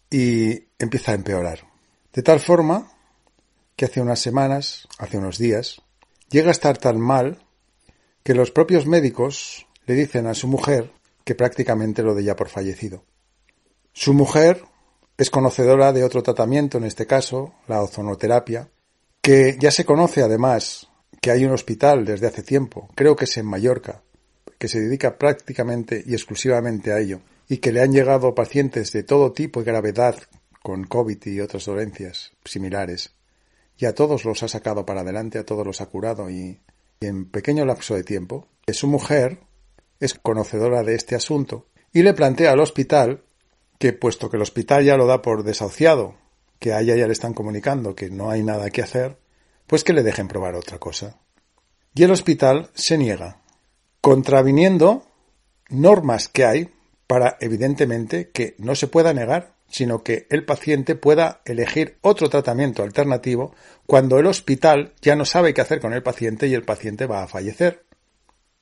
y 0.10 0.64
empieza 0.80 1.12
a 1.12 1.16
empeorar. 1.16 1.68
De 2.14 2.24
tal 2.24 2.40
forma 2.40 2.92
que 3.76 3.86
hace 3.86 4.02
unas 4.02 4.20
semanas, 4.20 4.88
hace 4.98 5.20
unos 5.20 5.38
días, 5.38 5.84
llega 6.32 6.48
a 6.48 6.52
estar 6.52 6.80
tan 6.80 7.00
mal 7.00 7.46
que 8.24 8.34
los 8.34 8.52
propios 8.52 8.86
médicos 8.86 9.68
le 9.86 9.96
dicen 9.96 10.28
a 10.28 10.34
su 10.34 10.48
mujer 10.48 10.92
que 11.24 11.36
prácticamente 11.36 12.04
lo 12.04 12.16
de 12.16 12.24
ya 12.24 12.36
por 12.36 12.50
fallecido. 12.50 13.04
Su 13.94 14.14
mujer 14.14 14.64
es 15.18 15.30
conocedora 15.30 15.92
de 15.92 16.04
otro 16.04 16.24
tratamiento, 16.24 16.78
en 16.78 16.86
este 16.86 17.06
caso, 17.06 17.54
la 17.68 17.82
ozonoterapia, 17.82 18.70
que 19.22 19.58
ya 19.60 19.72
se 19.72 19.86
conoce 19.86 20.22
además 20.22 20.88
que 21.22 21.32
hay 21.32 21.46
un 21.46 21.52
hospital 21.52 22.06
desde 22.06 22.28
hace 22.28 22.44
tiempo, 22.44 22.90
creo 22.96 23.16
que 23.16 23.26
es 23.26 23.38
en 23.38 23.46
Mallorca, 23.46 24.02
que 24.58 24.68
se 24.68 24.80
dedica 24.80 25.18
prácticamente 25.18 26.04
y 26.06 26.14
exclusivamente 26.14 26.94
a 26.94 27.00
ello, 27.00 27.20
y 27.48 27.58
que 27.58 27.72
le 27.72 27.82
han 27.82 27.92
llegado 27.92 28.36
pacientes 28.36 28.92
de 28.92 29.04
todo 29.04 29.34
tipo 29.34 29.62
y 29.62 29.66
gravedad 29.66 30.16
con 30.62 30.86
COVID 30.86 31.26
y 31.26 31.42
otras 31.42 31.66
dolencias 31.66 32.32
similares, 32.46 33.16
y 33.78 33.86
a 33.86 33.96
todos 33.96 34.24
los 34.24 34.44
ha 34.44 34.48
sacado 34.48 34.86
para 34.86 35.02
adelante, 35.02 35.40
a 35.40 35.46
todos 35.46 35.66
los 35.66 35.82
ha 35.82 35.88
curado 35.88 36.30
y, 36.30 36.60
en 37.02 37.30
pequeño 37.30 37.66
lapso 37.66 37.96
de 37.96 38.04
tiempo, 38.04 38.48
su 38.68 38.88
mujer 38.88 39.40
es 40.00 40.14
conocedora 40.14 40.84
de 40.84 40.96
este 40.96 41.16
asunto 41.16 41.68
y 41.94 42.04
le 42.04 42.14
plantea 42.14 42.52
al 42.52 42.60
hospital 42.60 43.24
que 43.78 43.94
puesto 43.94 44.30
que 44.30 44.38
el 44.38 44.44
hospital 44.44 44.84
ya 44.84 44.98
lo 44.98 45.06
da 45.06 45.22
por 45.22 45.44
desahuciado, 45.44 46.16
que 46.60 46.74
a 46.74 46.82
ella 46.82 46.96
ya 46.96 47.08
le 47.08 47.14
están 47.14 47.34
comunicando 47.34 47.96
que 47.96 48.10
no 48.10 48.30
hay 48.30 48.44
nada 48.44 48.70
que 48.70 48.82
hacer, 48.82 49.18
pues 49.66 49.84
que 49.84 49.94
le 49.94 50.04
dejen 50.04 50.28
probar 50.28 50.56
otra 50.56 50.78
cosa. 50.78 51.20
Y 51.96 52.04
el 52.04 52.12
hospital 52.12 52.70
se 52.74 52.98
niega, 52.98 53.42
contraviniendo 54.02 55.06
normas 55.70 56.28
que 56.28 56.46
hay 56.46 56.74
para, 57.08 57.38
evidentemente, 57.40 58.30
que 58.30 58.56
no 58.58 58.76
se 58.76 58.88
pueda 58.88 59.14
negar, 59.14 59.56
sino 59.70 60.04
que 60.04 60.28
el 60.30 60.46
paciente 60.46 60.96
pueda 60.96 61.42
elegir 61.46 61.98
otro 62.02 62.30
tratamiento 62.30 62.84
alternativo 62.84 63.56
cuando 63.86 64.20
el 64.20 64.26
hospital 64.26 64.94
ya 65.02 65.16
no 65.16 65.26
sabe 65.26 65.54
qué 65.54 65.62
hacer 65.62 65.80
con 65.80 65.94
el 65.94 66.04
paciente 66.04 66.48
y 66.48 66.54
el 66.54 66.64
paciente 66.64 67.06
va 67.06 67.24
a 67.24 67.28
fallecer. 67.28 67.86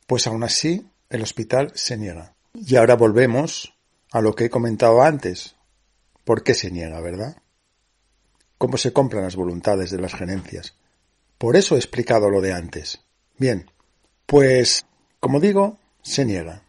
Pues 0.06 0.28
aún 0.28 0.44
así, 0.44 0.90
el 1.10 1.22
hospital 1.22 1.72
se 1.76 1.98
niega. 1.98 2.36
Y 2.54 2.76
ahora 2.76 2.96
volvemos 2.96 3.74
a 4.12 4.22
lo 4.22 4.36
que 4.36 4.46
he 4.46 4.50
comentado 4.50 5.02
antes. 5.02 5.56
¿Por 6.24 6.44
qué 6.44 6.54
se 6.54 6.72
niega, 6.72 7.00
verdad? 7.02 7.38
¿Cómo 8.58 8.78
se 8.78 8.92
compran 8.92 9.24
las 9.24 9.36
voluntades 9.36 9.92
de 9.92 10.00
las 10.00 10.14
gerencias? 10.14 10.76
Por 11.38 11.56
eso 11.56 11.76
he 11.76 11.78
explicado 11.78 12.30
lo 12.30 12.42
de 12.42 12.54
antes. 12.54 13.02
Bien, 13.38 13.70
pues, 14.26 14.86
como 15.20 15.40
digo, 15.40 15.78
se 16.02 16.26
niega. 16.26 16.64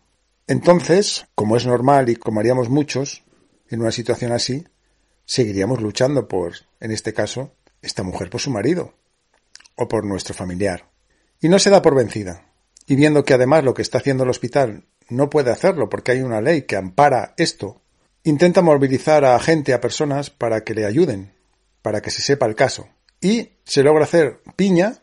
Entonces, 0.46 1.26
como 1.34 1.56
es 1.56 1.66
normal 1.66 2.08
y 2.08 2.16
como 2.16 2.40
haríamos 2.40 2.68
muchos 2.68 3.22
en 3.70 3.80
una 3.80 3.92
situación 3.92 4.32
así, 4.32 4.66
seguiríamos 5.24 5.80
luchando 5.80 6.28
por, 6.28 6.54
en 6.80 6.90
este 6.90 7.12
caso, 7.12 7.54
esta 7.82 8.02
mujer 8.02 8.30
por 8.30 8.40
su 8.40 8.50
marido 8.50 8.94
o 9.76 9.88
por 9.88 10.04
nuestro 10.04 10.34
familiar. 10.34 10.88
Y 11.40 11.48
no 11.48 11.58
se 11.58 11.70
da 11.70 11.82
por 11.82 11.94
vencida. 11.94 12.46
Y 12.86 12.96
viendo 12.96 13.24
que 13.24 13.34
además 13.34 13.64
lo 13.64 13.74
que 13.74 13.82
está 13.82 13.98
haciendo 13.98 14.24
el 14.24 14.30
hospital 14.30 14.86
no 15.08 15.30
puede 15.30 15.50
hacerlo 15.50 15.88
porque 15.88 16.12
hay 16.12 16.22
una 16.22 16.40
ley 16.40 16.62
que 16.62 16.76
ampara 16.76 17.34
esto, 17.36 17.82
intenta 18.24 18.62
movilizar 18.62 19.24
a 19.24 19.38
gente, 19.38 19.72
a 19.72 19.80
personas, 19.80 20.30
para 20.30 20.64
que 20.64 20.74
le 20.74 20.84
ayuden, 20.84 21.34
para 21.82 22.00
que 22.00 22.10
se 22.10 22.22
sepa 22.22 22.46
el 22.46 22.54
caso. 22.54 22.88
Y 23.20 23.50
se 23.64 23.82
logra 23.82 24.04
hacer 24.04 24.40
piña 24.56 25.02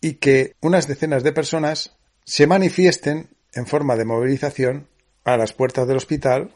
y 0.00 0.14
que 0.14 0.54
unas 0.60 0.86
decenas 0.86 1.22
de 1.22 1.32
personas 1.32 1.96
se 2.24 2.46
manifiesten 2.46 3.30
en 3.52 3.66
forma 3.66 3.96
de 3.96 4.04
movilización 4.04 4.88
a 5.24 5.36
las 5.36 5.52
puertas 5.52 5.86
del 5.86 5.96
hospital 5.96 6.54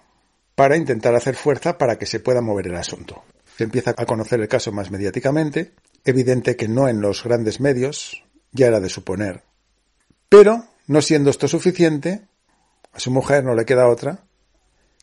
para 0.56 0.76
intentar 0.76 1.14
hacer 1.14 1.36
fuerza 1.36 1.78
para 1.78 1.96
que 1.96 2.06
se 2.06 2.18
pueda 2.18 2.40
mover 2.40 2.66
el 2.66 2.76
asunto. 2.76 3.22
Se 3.56 3.64
empieza 3.64 3.94
a 3.96 4.06
conocer 4.06 4.40
el 4.40 4.48
caso 4.48 4.72
más 4.72 4.90
mediáticamente, 4.90 5.74
evidente 6.04 6.56
que 6.56 6.66
no 6.66 6.88
en 6.88 7.00
los 7.00 7.22
grandes 7.22 7.60
medios, 7.60 8.24
ya 8.50 8.66
era 8.66 8.80
de 8.80 8.88
suponer. 8.88 9.44
Pero, 10.28 10.64
no 10.88 11.00
siendo 11.02 11.30
esto 11.30 11.46
suficiente, 11.46 12.26
a 12.92 12.98
su 12.98 13.10
mujer 13.10 13.44
no 13.44 13.54
le 13.54 13.64
queda 13.64 13.86
otra 13.86 14.24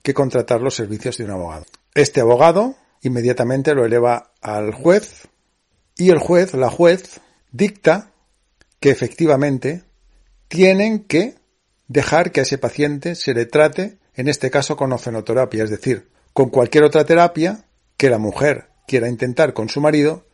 que 0.02 0.14
contratar 0.14 0.60
los 0.60 0.76
servicios 0.76 1.18
de 1.18 1.24
un 1.24 1.32
abogado. 1.32 1.66
Este 1.94 2.20
abogado 2.20 2.76
inmediatamente 3.02 3.74
lo 3.74 3.86
eleva 3.86 4.34
al 4.42 4.74
juez 4.74 5.28
y 5.96 6.10
el 6.10 6.18
juez, 6.18 6.54
la 6.56 6.70
juez, 6.70 7.22
dicta 7.52 8.12
que 8.80 8.90
efectivamente 8.90 9.84
tienen 10.48 11.04
que 11.04 11.36
dejar 11.88 12.32
que 12.32 12.40
a 12.40 12.44
ese 12.44 12.58
paciente 12.58 13.16
se 13.16 13.34
le 13.34 13.46
trate, 13.46 14.00
en 14.16 14.28
este 14.28 14.50
caso 14.52 14.76
con 14.76 14.92
ozonoterapia, 14.94 15.64
es 15.64 15.70
decir, 15.70 16.10
con 16.34 16.50
cualquier 16.50 16.84
otra 16.84 17.06
terapia 17.06 17.66
que 17.98 18.10
la 18.10 18.18
mujer 18.18 18.70
quiera 18.88 19.10
intentar 19.10 19.54
con 19.54 19.70
su 19.70 19.82
marido, 19.82 20.26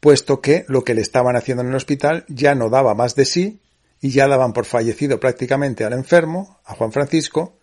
puesto 0.00 0.40
que 0.40 0.64
lo 0.68 0.84
que 0.84 0.94
le 0.94 1.00
estaban 1.00 1.36
haciendo 1.36 1.62
en 1.62 1.70
el 1.70 1.74
hospital 1.74 2.24
ya 2.28 2.54
no 2.54 2.70
daba 2.70 2.94
más 2.94 3.14
de 3.14 3.24
sí 3.24 3.60
y 4.00 4.10
ya 4.10 4.28
daban 4.28 4.52
por 4.52 4.64
fallecido 4.64 5.18
prácticamente 5.18 5.84
al 5.84 5.92
enfermo, 5.92 6.60
a 6.64 6.74
Juan 6.74 6.92
Francisco, 6.92 7.58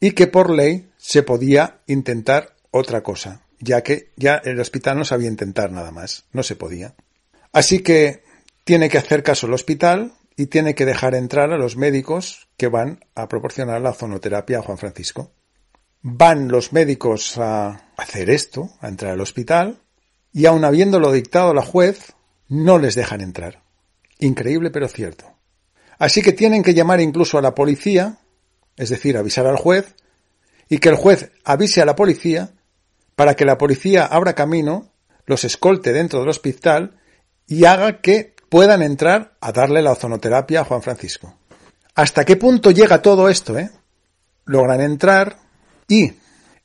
y 0.00 0.12
que 0.12 0.26
por 0.26 0.50
ley 0.50 0.90
se 0.96 1.22
podía 1.22 1.80
intentar 1.86 2.54
otra 2.70 3.02
cosa, 3.02 3.42
ya 3.58 3.82
que 3.82 4.10
ya 4.16 4.36
el 4.36 4.58
hospital 4.58 4.96
no 4.98 5.04
sabía 5.04 5.28
intentar 5.28 5.70
nada 5.70 5.90
más, 5.90 6.24
no 6.32 6.42
se 6.42 6.56
podía. 6.56 6.94
Así 7.52 7.80
que 7.80 8.22
tiene 8.64 8.88
que 8.88 8.98
hacer 8.98 9.22
caso 9.22 9.46
el 9.46 9.52
hospital 9.52 10.14
y 10.36 10.46
tiene 10.46 10.74
que 10.74 10.86
dejar 10.86 11.14
entrar 11.14 11.52
a 11.52 11.58
los 11.58 11.76
médicos 11.76 12.48
que 12.56 12.68
van 12.68 13.04
a 13.14 13.28
proporcionar 13.28 13.80
la 13.80 13.92
zonoterapia 13.92 14.58
a 14.58 14.62
Juan 14.62 14.78
Francisco. 14.78 15.32
Van 16.02 16.48
los 16.48 16.72
médicos 16.72 17.36
a 17.38 17.90
hacer 17.96 18.30
esto, 18.30 18.70
a 18.80 18.88
entrar 18.88 19.12
al 19.12 19.20
hospital, 19.20 19.80
y 20.32 20.46
aun 20.46 20.64
habiéndolo 20.64 21.12
dictado 21.12 21.52
la 21.52 21.62
juez, 21.62 22.14
no 22.48 22.78
les 22.78 22.94
dejan 22.94 23.20
entrar. 23.20 23.62
Increíble 24.18 24.70
pero 24.70 24.88
cierto. 24.88 25.24
Así 25.98 26.22
que 26.22 26.32
tienen 26.32 26.62
que 26.62 26.74
llamar 26.74 27.00
incluso 27.00 27.36
a 27.36 27.42
la 27.42 27.54
policía, 27.54 28.18
es 28.76 28.88
decir, 28.88 29.16
avisar 29.16 29.46
al 29.46 29.56
juez, 29.56 29.94
y 30.68 30.78
que 30.78 30.88
el 30.88 30.96
juez 30.96 31.32
avise 31.44 31.82
a 31.82 31.84
la 31.84 31.96
policía 31.96 32.52
para 33.16 33.34
que 33.34 33.44
la 33.44 33.58
policía 33.58 34.06
abra 34.06 34.34
camino, 34.34 34.92
los 35.26 35.44
escolte 35.44 35.92
dentro 35.92 36.20
del 36.20 36.30
hospital 36.30 36.98
y 37.46 37.66
haga 37.66 38.00
que 38.00 38.34
puedan 38.50 38.82
entrar 38.82 39.36
a 39.40 39.52
darle 39.52 39.80
la 39.80 39.92
ozonoterapia 39.92 40.60
a 40.60 40.64
Juan 40.64 40.82
Francisco. 40.82 41.34
¿Hasta 41.94 42.24
qué 42.24 42.36
punto 42.36 42.72
llega 42.72 43.00
todo 43.00 43.30
esto? 43.30 43.56
Eh? 43.56 43.70
Logran 44.44 44.82
entrar 44.82 45.38
y 45.88 46.12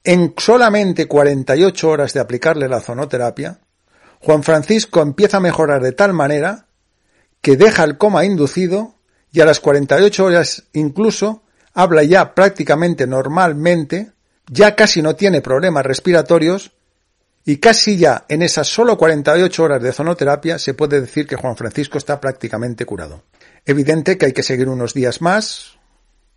en 0.03 0.33
solamente 0.37 1.07
48 1.07 1.89
horas 1.89 2.13
de 2.13 2.19
aplicarle 2.19 2.67
la 2.67 2.77
ozonoterapia, 2.77 3.59
Juan 4.19 4.43
Francisco 4.43 5.01
empieza 5.01 5.37
a 5.37 5.41
mejorar 5.41 5.81
de 5.81 5.91
tal 5.91 6.13
manera 6.13 6.67
que 7.41 7.55
deja 7.55 7.83
el 7.83 7.97
coma 7.97 8.25
inducido 8.25 8.95
y 9.31 9.41
a 9.41 9.45
las 9.45 9.59
48 9.59 10.25
horas 10.25 10.63
incluso 10.73 11.43
habla 11.73 12.03
ya 12.03 12.33
prácticamente 12.33 13.05
normalmente, 13.05 14.11
ya 14.47 14.75
casi 14.75 15.01
no 15.01 15.15
tiene 15.15 15.41
problemas 15.41 15.85
respiratorios 15.85 16.71
y 17.45 17.57
casi 17.57 17.97
ya 17.97 18.25
en 18.27 18.41
esas 18.41 18.67
solo 18.67 18.97
48 18.97 19.63
horas 19.63 19.81
de 19.81 19.93
zonoterapia 19.93 20.57
se 20.57 20.73
puede 20.73 20.99
decir 20.99 21.27
que 21.27 21.35
Juan 21.35 21.55
Francisco 21.55 21.99
está 21.99 22.19
prácticamente 22.19 22.85
curado. 22.85 23.21
Evidente 23.65 24.17
que 24.17 24.25
hay 24.25 24.33
que 24.33 24.41
seguir 24.41 24.67
unos 24.67 24.95
días 24.95 25.21
más 25.21 25.77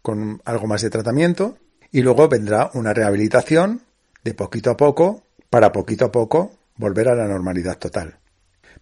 con 0.02 0.42
algo 0.44 0.66
más 0.66 0.82
de 0.82 0.90
tratamiento 0.90 1.56
y 1.90 2.02
luego 2.02 2.28
vendrá 2.28 2.70
una 2.74 2.92
rehabilitación 2.92 3.82
de 4.22 4.34
poquito 4.34 4.70
a 4.70 4.76
poco 4.76 5.22
para 5.48 5.72
poquito 5.72 6.04
a 6.04 6.12
poco 6.12 6.52
volver 6.76 7.08
a 7.08 7.14
la 7.14 7.26
normalidad 7.26 7.78
total. 7.78 8.18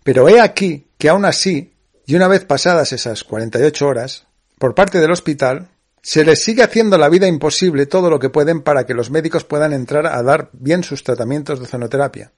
Pero 0.03 0.29
he 0.29 0.41
aquí 0.41 0.89
que 0.99 1.09
aún 1.09 1.25
así 1.25 1.75
y 2.07 2.17
una 2.17 2.29
vez 2.29 2.45
pasadas 2.45 2.93
esas 2.93 3.25
48 3.25 3.87
horas, 3.87 4.27
por 4.59 4.75
parte 4.75 5.01
del 5.01 5.11
hospital, 5.11 5.69
se 6.07 6.25
les 6.25 6.45
sigue 6.45 6.63
haciendo 6.63 6.97
la 6.99 7.09
vida 7.09 7.27
imposible 7.27 7.87
todo 7.87 8.09
lo 8.09 8.21
que 8.21 8.31
pueden 8.31 8.63
para 8.63 8.87
que 8.87 8.95
los 8.95 9.11
médicos 9.11 9.43
puedan 9.43 9.73
entrar 9.73 10.07
a 10.07 10.23
dar 10.23 10.51
bien 10.53 10.85
sus 10.85 11.03
tratamientos 11.03 11.59
de 11.59 11.67
zonoterapia, 11.67 12.31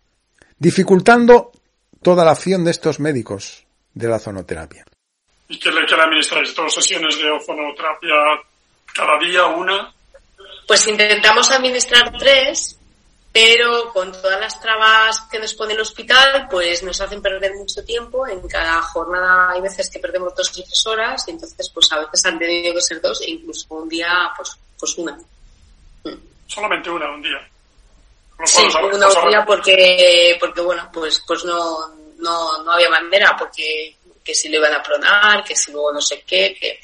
dificultando 0.56 1.52
toda 2.02 2.24
la 2.24 2.30
acción 2.30 2.64
de 2.64 2.70
estos 2.70 2.98
médicos 2.98 3.66
de 3.92 4.08
la 4.08 4.18
zonoterapia. 4.18 4.86
¿Y 5.48 5.58
qué 5.58 5.70
le 5.70 5.84
quiere 5.84 6.02
administrar? 6.02 6.44
¿Dos 6.56 6.72
sesiones 6.72 7.18
de 7.18 7.30
ozonoterapia 7.30 8.14
cada 8.94 9.18
día, 9.18 9.44
una? 9.44 9.92
Pues 10.66 10.88
intentamos 10.88 11.50
administrar 11.50 12.10
tres 12.18 12.78
pero 13.40 13.92
con 13.92 14.10
todas 14.10 14.40
las 14.40 14.60
trabas 14.60 15.20
que 15.30 15.38
nos 15.38 15.54
pone 15.54 15.72
el 15.74 15.80
hospital, 15.80 16.48
pues 16.50 16.82
nos 16.82 17.00
hacen 17.00 17.22
perder 17.22 17.54
mucho 17.54 17.84
tiempo. 17.84 18.26
En 18.26 18.40
cada 18.48 18.82
jornada 18.82 19.50
hay 19.52 19.60
veces 19.60 19.88
que 19.88 20.00
perdemos 20.00 20.34
dos 20.34 20.50
y 20.58 20.64
tres 20.64 20.84
horas, 20.88 21.24
y 21.28 21.30
entonces 21.30 21.70
pues 21.70 21.92
a 21.92 22.00
veces 22.00 22.26
han 22.26 22.36
tenido 22.36 22.74
que 22.74 22.80
ser 22.80 23.00
dos 23.00 23.20
e 23.20 23.30
incluso 23.30 23.66
un 23.70 23.88
día 23.88 24.32
pues, 24.36 24.58
pues 24.76 24.98
una. 24.98 25.16
Mm. 26.02 26.16
Solamente 26.48 26.90
una, 26.90 27.14
un 27.14 27.22
día. 27.22 27.48
sí, 28.44 28.62
una 28.92 29.08
un 29.08 29.28
día 29.28 29.44
porque, 29.46 30.36
porque 30.40 30.60
bueno, 30.60 30.90
pues, 30.92 31.22
pues 31.24 31.44
no, 31.44 31.94
no, 32.18 32.64
no 32.64 32.72
había 32.72 32.90
manera, 32.90 33.36
porque 33.38 33.97
que 34.28 34.34
si 34.34 34.50
le 34.50 34.58
iban 34.58 34.74
a 34.74 34.82
pronar, 34.82 35.42
que 35.42 35.56
si 35.56 35.72
luego 35.72 35.90
no 35.90 36.02
sé 36.02 36.22
qué, 36.26 36.54
que 36.54 36.78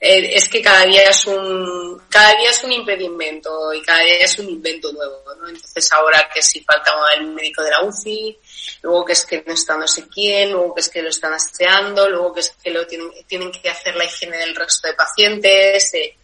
eh, 0.00 0.34
es 0.34 0.48
que 0.48 0.60
cada 0.60 0.84
día 0.84 1.02
es 1.02 1.24
un 1.28 2.02
cada 2.10 2.34
día 2.34 2.50
es 2.50 2.64
un 2.64 2.72
impedimento 2.72 3.72
y 3.72 3.80
cada 3.82 4.00
día 4.00 4.16
es 4.18 4.36
un 4.40 4.48
invento 4.48 4.92
nuevo, 4.92 5.22
¿no? 5.40 5.48
Entonces 5.48 5.92
ahora 5.92 6.28
que 6.34 6.42
si 6.42 6.60
falta 6.64 6.90
el 7.16 7.26
médico 7.28 7.62
de 7.62 7.70
la 7.70 7.84
UCI, 7.84 8.36
luego 8.82 9.04
que 9.04 9.12
es 9.12 9.24
que 9.24 9.44
no 9.46 9.54
está 9.54 9.76
no 9.76 9.86
sé 9.86 10.08
quién, 10.08 10.50
luego 10.50 10.74
que 10.74 10.80
es 10.80 10.88
que 10.88 11.00
lo 11.00 11.10
están 11.10 11.34
aseando, 11.34 12.10
luego 12.10 12.34
que 12.34 12.40
es 12.40 12.50
que 12.60 12.70
lo 12.72 12.84
tienen, 12.84 13.12
tienen 13.28 13.52
que 13.52 13.70
hacer 13.70 13.94
la 13.94 14.04
higiene 14.04 14.38
del 14.38 14.56
resto 14.56 14.88
de 14.88 14.94
pacientes, 14.94 15.94
eh, 15.94 16.16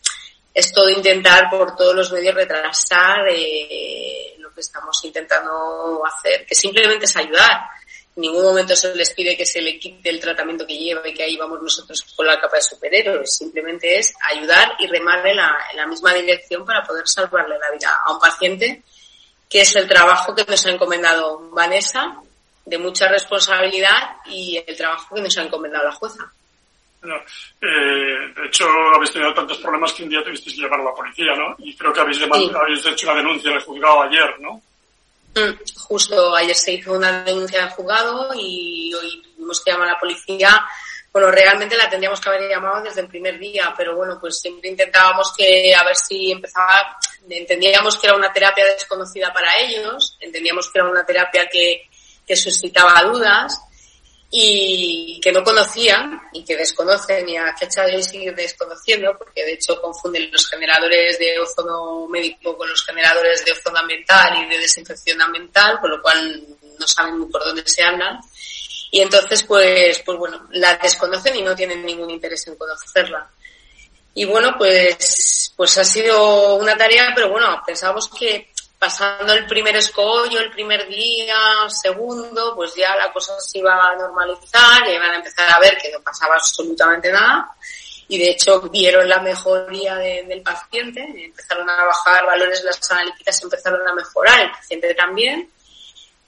es 0.52 0.72
todo 0.72 0.88
intentar 0.90 1.48
por 1.50 1.76
todos 1.76 1.94
los 1.94 2.10
medios 2.10 2.34
retrasar 2.34 3.28
eh, 3.30 4.34
lo 4.38 4.52
que 4.52 4.60
estamos 4.60 5.04
intentando 5.04 6.02
hacer, 6.04 6.44
que 6.44 6.56
simplemente 6.56 7.04
es 7.04 7.16
ayudar 7.16 7.60
en 8.16 8.20
ningún 8.20 8.44
momento 8.44 8.76
se 8.76 8.94
les 8.94 9.12
pide 9.12 9.36
que 9.36 9.44
se 9.44 9.60
le 9.60 9.76
quite 9.78 10.08
el 10.08 10.20
tratamiento 10.20 10.64
que 10.64 10.78
lleva 10.78 11.06
y 11.08 11.12
que 11.12 11.24
ahí 11.24 11.36
vamos 11.36 11.60
nosotros 11.60 12.00
con 12.14 12.26
la 12.26 12.40
capa 12.40 12.56
de 12.56 12.62
superhéroes. 12.62 13.34
Simplemente 13.34 13.98
es 13.98 14.14
ayudar 14.32 14.76
y 14.78 14.86
remarle 14.86 15.32
en 15.32 15.36
la, 15.36 15.86
misma 15.88 16.14
dirección 16.14 16.64
para 16.64 16.84
poder 16.84 17.08
salvarle 17.08 17.58
la 17.58 17.72
vida 17.72 17.98
a 18.04 18.12
un 18.12 18.20
paciente, 18.20 18.82
que 19.50 19.62
es 19.62 19.74
el 19.74 19.88
trabajo 19.88 20.32
que 20.32 20.44
nos 20.44 20.64
ha 20.64 20.70
encomendado 20.70 21.50
Vanessa 21.50 22.20
de 22.64 22.78
mucha 22.78 23.08
responsabilidad 23.08 24.16
y 24.26 24.62
el 24.64 24.76
trabajo 24.76 25.16
que 25.16 25.20
nos 25.20 25.36
ha 25.36 25.42
encomendado 25.42 25.84
la 25.84 25.92
jueza. 25.92 26.32
Eh, 27.60 28.32
de 28.34 28.46
hecho, 28.46 28.66
habéis 28.94 29.12
tenido 29.12 29.34
tantos 29.34 29.58
problemas 29.58 29.92
que 29.92 30.04
un 30.04 30.08
día 30.08 30.24
tuvisteis 30.24 30.54
que 30.54 30.62
llevar 30.62 30.80
a 30.80 30.84
la 30.84 30.94
policía, 30.94 31.34
¿no? 31.36 31.54
Y 31.58 31.76
creo 31.76 31.92
que 31.92 32.00
habéis, 32.00 32.22
habéis 32.22 32.86
hecho 32.86 33.10
una 33.10 33.16
denuncia 33.16 33.50
en 33.50 33.56
el 33.56 33.62
juzgado 33.62 34.02
ayer, 34.02 34.40
¿no? 34.40 34.62
Mm, 35.34 35.58
justo 35.88 36.34
ayer 36.34 36.54
se 36.54 36.72
hizo 36.72 36.92
una 36.92 37.24
denuncia 37.24 37.62
en 37.62 37.70
juzgado 37.70 38.30
y 38.34 38.92
hoy 38.94 39.22
tuvimos 39.34 39.62
que 39.62 39.72
llamar 39.72 39.88
a 39.88 39.92
la 39.92 39.98
policía. 39.98 40.64
Bueno, 41.12 41.30
realmente 41.30 41.76
la 41.76 41.88
tendríamos 41.88 42.20
que 42.20 42.28
haber 42.28 42.48
llamado 42.48 42.82
desde 42.82 43.00
el 43.00 43.08
primer 43.08 43.38
día, 43.38 43.72
pero 43.76 43.96
bueno, 43.96 44.18
pues 44.20 44.40
siempre 44.40 44.70
intentábamos 44.70 45.32
que 45.36 45.74
a 45.74 45.84
ver 45.84 45.96
si 45.96 46.32
empezaba. 46.32 46.98
Entendíamos 47.28 47.98
que 47.98 48.06
era 48.06 48.16
una 48.16 48.32
terapia 48.32 48.64
desconocida 48.66 49.32
para 49.32 49.58
ellos, 49.58 50.16
entendíamos 50.20 50.70
que 50.70 50.78
era 50.78 50.88
una 50.88 51.06
terapia 51.06 51.48
que, 51.50 51.88
que 52.26 52.36
suscitaba 52.36 53.02
dudas 53.04 53.60
y 54.36 55.20
que 55.22 55.30
no 55.30 55.44
conocían 55.44 56.20
y 56.32 56.44
que 56.44 56.56
desconocen 56.56 57.28
y 57.28 57.36
a 57.36 57.56
fecha 57.56 57.84
de 57.84 57.94
hoy 57.94 58.02
siguen 58.02 58.34
desconociendo 58.34 59.16
porque 59.16 59.44
de 59.44 59.52
hecho 59.52 59.80
confunden 59.80 60.28
los 60.32 60.48
generadores 60.48 61.16
de 61.20 61.38
ozono 61.38 62.08
médico 62.08 62.58
con 62.58 62.68
los 62.68 62.84
generadores 62.84 63.44
de 63.44 63.52
ozono 63.52 63.78
ambiental 63.78 64.42
y 64.42 64.48
de 64.48 64.58
desinfección 64.58 65.22
ambiental, 65.22 65.78
con 65.80 65.88
lo 65.88 66.02
cual 66.02 66.44
no 66.76 66.86
saben 66.88 67.30
por 67.30 67.44
dónde 67.44 67.62
se 67.64 67.84
andan. 67.84 68.18
Y 68.90 69.02
entonces, 69.02 69.44
pues, 69.44 70.02
pues 70.04 70.18
bueno, 70.18 70.48
la 70.50 70.78
desconocen 70.78 71.36
y 71.36 71.42
no 71.42 71.54
tienen 71.54 71.86
ningún 71.86 72.10
interés 72.10 72.44
en 72.48 72.56
conocerla. 72.56 73.30
Y 74.14 74.24
bueno, 74.24 74.56
pues, 74.58 75.52
pues 75.56 75.78
ha 75.78 75.84
sido 75.84 76.56
una 76.56 76.76
tarea, 76.76 77.12
pero 77.14 77.30
bueno, 77.30 77.62
pensábamos 77.64 78.08
que 78.08 78.50
pasando 78.84 79.32
el 79.32 79.46
primer 79.46 79.74
escollo, 79.76 80.40
el 80.40 80.50
primer 80.50 80.86
día, 80.86 81.34
segundo, 81.68 82.54
pues 82.54 82.74
ya 82.74 82.94
la 82.96 83.10
cosa 83.14 83.32
se 83.40 83.58
iba 83.58 83.72
a 83.72 83.96
normalizar, 83.96 84.86
y 84.86 84.92
iban 84.92 85.10
a 85.10 85.16
empezar 85.16 85.50
a 85.50 85.58
ver 85.58 85.78
que 85.78 85.90
no 85.90 86.00
pasaba 86.02 86.34
absolutamente 86.34 87.10
nada. 87.10 87.50
Y 88.08 88.18
de 88.18 88.32
hecho 88.32 88.60
vieron 88.68 89.08
la 89.08 89.22
mejoría 89.22 89.96
del 89.96 90.42
paciente, 90.42 91.02
empezaron 91.02 91.68
a 91.70 91.84
bajar 91.84 92.26
valores, 92.26 92.62
las 92.62 92.90
analíticas 92.90 93.42
empezaron 93.42 93.88
a 93.88 93.94
mejorar, 93.94 94.38
el 94.42 94.50
paciente 94.50 94.94
también. 94.94 95.48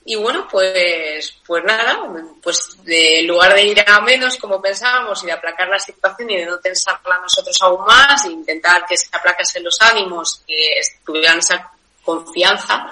Y 0.05 0.15
bueno, 0.15 0.47
pues, 0.49 1.35
pues 1.45 1.63
nada, 1.63 1.99
pues 2.41 2.83
de, 2.85 3.19
en 3.19 3.27
lugar 3.27 3.53
de 3.53 3.67
ir 3.67 3.83
a 3.85 4.01
menos 4.01 4.37
como 4.37 4.59
pensábamos 4.59 5.21
y 5.21 5.27
de 5.27 5.33
aplacar 5.33 5.67
la 5.67 5.77
situación 5.77 6.31
y 6.31 6.37
de 6.37 6.45
no 6.47 6.57
tensarla 6.57 7.19
nosotros 7.19 7.55
aún 7.61 7.85
más, 7.85 8.25
e 8.25 8.31
intentar 8.31 8.83
que 8.87 8.97
se 8.97 9.09
aplacasen 9.11 9.63
los 9.63 9.77
ánimos, 9.79 10.41
que 10.47 10.79
estuvieran 10.79 11.37
esa 11.37 11.71
confianza, 12.07 12.87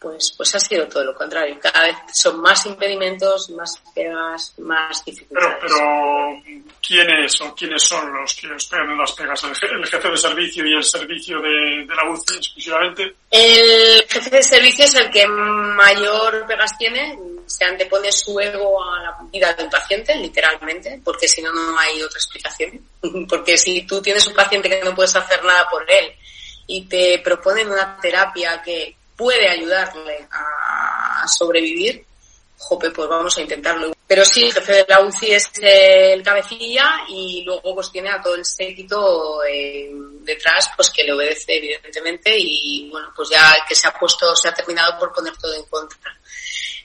pues, 0.00 0.32
pues 0.34 0.54
ha 0.54 0.60
sido 0.60 0.88
todo 0.88 1.04
lo 1.04 1.14
contrario. 1.14 1.58
Cada 1.60 1.82
vez 1.82 1.96
son 2.14 2.40
más 2.40 2.64
impedimentos, 2.64 3.50
más 3.50 3.82
pegas, 3.94 4.54
más 4.58 5.04
dificultades. 5.04 5.56
Pero, 5.60 5.76
pero 5.76 6.70
¿quiénes 6.80 7.38
o 7.42 7.54
quiénes 7.54 7.82
son 7.82 8.10
los 8.14 8.34
que 8.34 8.50
os 8.50 8.64
pegan 8.64 8.96
las 8.96 9.12
pegas? 9.12 9.44
¿El, 9.44 9.86
jefe 9.86 10.08
de 10.08 10.16
servicio 10.16 10.66
y 10.66 10.74
el 10.74 10.84
servicio 10.84 11.38
de, 11.42 11.86
la 11.94 12.10
UCI 12.10 12.36
exclusivamente? 12.38 13.14
El 13.30 14.06
jefe 14.08 14.30
de 14.30 14.42
servicio 14.42 14.86
es 14.86 14.94
el 14.94 15.10
que 15.10 15.26
mayor 15.26 16.46
pegas 16.46 16.78
tiene, 16.78 17.18
se 17.44 17.66
antepone 17.66 18.10
su 18.10 18.40
ego 18.40 18.82
a 18.82 19.02
la 19.02 19.18
vida 19.30 19.52
del 19.52 19.68
paciente, 19.68 20.14
literalmente, 20.14 20.98
porque 21.04 21.28
si 21.28 21.42
no, 21.42 21.52
no 21.52 21.78
hay 21.78 22.00
otra 22.02 22.18
explicación. 22.18 22.80
Porque 23.28 23.56
si 23.56 23.86
tú 23.86 24.02
tienes 24.02 24.26
un 24.26 24.34
paciente 24.34 24.68
que 24.68 24.82
no 24.84 24.94
puedes 24.94 25.16
hacer 25.16 25.42
nada 25.42 25.66
por 25.70 25.90
él, 25.90 26.12
y 26.72 26.82
te 26.82 27.18
proponen 27.18 27.68
una 27.68 27.98
terapia 28.00 28.62
que 28.62 28.94
puede 29.16 29.48
ayudarle 29.48 30.28
a 30.30 31.26
sobrevivir, 31.26 32.04
jope, 32.56 32.90
pues 32.92 33.08
vamos 33.08 33.36
a 33.36 33.40
intentarlo. 33.40 33.92
Pero 34.06 34.24
sí, 34.24 34.44
el 34.44 34.52
jefe 34.52 34.72
de 34.72 34.86
la 34.88 35.00
UCI 35.00 35.32
es 35.32 35.50
el 35.60 36.22
cabecilla 36.22 37.00
y 37.08 37.42
luego 37.44 37.74
pues 37.74 37.90
tiene 37.90 38.10
a 38.10 38.22
todo 38.22 38.36
el 38.36 38.44
séquito 38.44 39.42
eh, 39.44 39.90
detrás 40.20 40.70
pues 40.76 40.90
que 40.90 41.02
le 41.02 41.12
obedece 41.12 41.56
evidentemente 41.56 42.36
y 42.38 42.88
bueno, 42.88 43.12
pues 43.16 43.30
ya 43.30 43.56
que 43.68 43.74
se 43.74 43.88
ha 43.88 43.92
puesto, 43.92 44.36
se 44.36 44.48
ha 44.48 44.54
terminado 44.54 44.96
por 44.96 45.12
poner 45.12 45.36
todo 45.36 45.52
en 45.54 45.64
contra. 45.64 46.16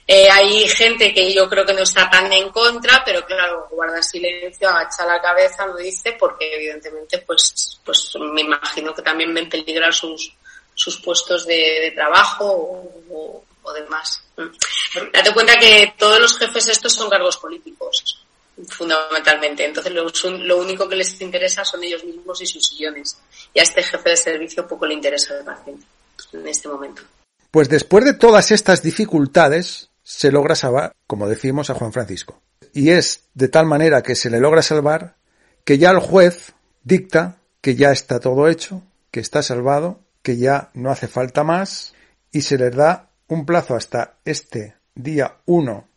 Eh, 0.08 0.28
hay 0.30 0.68
gente 0.68 1.12
que 1.12 1.34
yo 1.34 1.48
creo 1.48 1.66
que 1.66 1.74
no 1.74 1.82
está 1.82 2.08
tan 2.08 2.32
en 2.32 2.50
contra, 2.50 3.02
pero 3.04 3.26
claro, 3.26 3.66
guarda 3.70 4.00
silencio, 4.00 4.68
agacha 4.68 5.04
la 5.04 5.20
cabeza, 5.20 5.66
no 5.66 5.76
dice, 5.76 6.16
porque 6.18 6.54
evidentemente, 6.54 7.18
pues, 7.18 7.80
pues 7.84 8.12
me 8.32 8.42
imagino 8.42 8.94
que 8.94 9.02
también 9.02 9.34
ven 9.34 9.48
peligrar 9.48 9.92
sus, 9.92 10.32
sus 10.76 11.00
puestos 11.00 11.44
de, 11.46 11.92
trabajo 11.96 12.88
o, 13.10 13.42
demás. 13.74 14.22
Mm. 14.36 15.10
Date 15.12 15.34
cuenta 15.34 15.58
que 15.58 15.94
todos 15.98 16.20
los 16.20 16.38
jefes 16.38 16.68
estos 16.68 16.92
son 16.92 17.10
cargos 17.10 17.36
políticos, 17.38 18.24
fundamentalmente. 18.68 19.64
Entonces 19.64 19.92
lo, 19.92 20.06
lo 20.38 20.58
único 20.58 20.88
que 20.88 20.94
les 20.94 21.20
interesa 21.20 21.64
son 21.64 21.82
ellos 21.82 22.04
mismos 22.04 22.40
y 22.40 22.46
sus 22.46 22.64
sillones. 22.64 23.18
Y 23.52 23.58
a 23.58 23.64
este 23.64 23.82
jefe 23.82 24.10
de 24.10 24.16
servicio 24.16 24.68
poco 24.68 24.86
le 24.86 24.94
interesa 24.94 25.36
el 25.36 25.44
paciente 25.44 25.84
en 26.32 26.46
este 26.46 26.68
momento. 26.68 27.02
Pues 27.50 27.68
después 27.68 28.04
de 28.04 28.14
todas 28.14 28.52
estas 28.52 28.82
dificultades, 28.82 29.90
se 30.08 30.30
logra 30.30 30.54
salvar, 30.54 30.92
como 31.08 31.28
decimos, 31.28 31.68
a 31.68 31.74
Juan 31.74 31.92
Francisco. 31.92 32.40
Y 32.72 32.90
es 32.90 33.24
de 33.34 33.48
tal 33.48 33.66
manera 33.66 34.04
que 34.04 34.14
se 34.14 34.30
le 34.30 34.38
logra 34.38 34.62
salvar 34.62 35.16
que 35.64 35.78
ya 35.78 35.90
el 35.90 35.98
juez 35.98 36.54
dicta 36.84 37.38
que 37.60 37.74
ya 37.74 37.90
está 37.90 38.20
todo 38.20 38.46
hecho, 38.46 38.84
que 39.10 39.18
está 39.18 39.42
salvado, 39.42 39.98
que 40.22 40.36
ya 40.36 40.70
no 40.74 40.92
hace 40.92 41.08
falta 41.08 41.42
más 41.42 41.92
y 42.30 42.42
se 42.42 42.56
les 42.56 42.76
da 42.76 43.10
un 43.26 43.44
plazo 43.44 43.74
hasta 43.74 44.18
este 44.24 44.76
día 44.94 45.38
1 45.46 45.88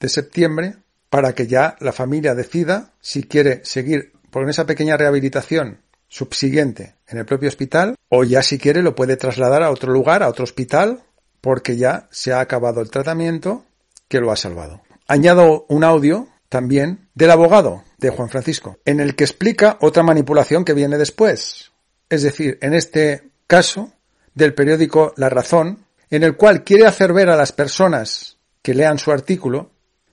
de 0.00 0.08
septiembre 0.08 0.76
para 1.10 1.34
que 1.34 1.46
ya 1.46 1.76
la 1.80 1.92
familia 1.92 2.34
decida 2.34 2.94
si 3.00 3.24
quiere 3.24 3.60
seguir 3.64 4.12
por 4.30 4.48
esa 4.48 4.64
pequeña 4.64 4.96
rehabilitación 4.96 5.82
subsiguiente 6.08 6.94
en 7.06 7.18
el 7.18 7.26
propio 7.26 7.50
hospital 7.50 7.96
o 8.08 8.24
ya 8.24 8.42
si 8.42 8.58
quiere 8.58 8.82
lo 8.82 8.94
puede 8.94 9.18
trasladar 9.18 9.62
a 9.62 9.70
otro 9.70 9.92
lugar, 9.92 10.22
a 10.22 10.28
otro 10.28 10.44
hospital 10.44 11.02
porque 11.40 11.76
ya 11.76 12.08
se 12.10 12.32
ha 12.32 12.40
acabado 12.40 12.80
el 12.80 12.90
tratamiento 12.90 13.64
que 14.08 14.20
lo 14.20 14.32
ha 14.32 14.36
salvado. 14.36 14.82
Añado 15.06 15.66
un 15.68 15.84
audio 15.84 16.28
también 16.48 17.08
del 17.14 17.30
abogado 17.30 17.84
de 17.98 18.10
Juan 18.10 18.28
Francisco, 18.28 18.78
en 18.84 19.00
el 19.00 19.14
que 19.14 19.24
explica 19.24 19.78
otra 19.80 20.02
manipulación 20.02 20.64
que 20.64 20.74
viene 20.74 20.98
después. 20.98 21.72
Es 22.08 22.22
decir, 22.22 22.58
en 22.62 22.74
este 22.74 23.30
caso 23.46 23.92
del 24.34 24.54
periódico 24.54 25.12
La 25.16 25.28
Razón, 25.28 25.84
en 26.10 26.22
el 26.22 26.36
cual 26.36 26.64
quiere 26.64 26.86
hacer 26.86 27.12
ver 27.12 27.28
a 27.28 27.36
las 27.36 27.52
personas 27.52 28.38
que 28.62 28.74
lean 28.74 28.98
su 28.98 29.12
artículo 29.12 29.70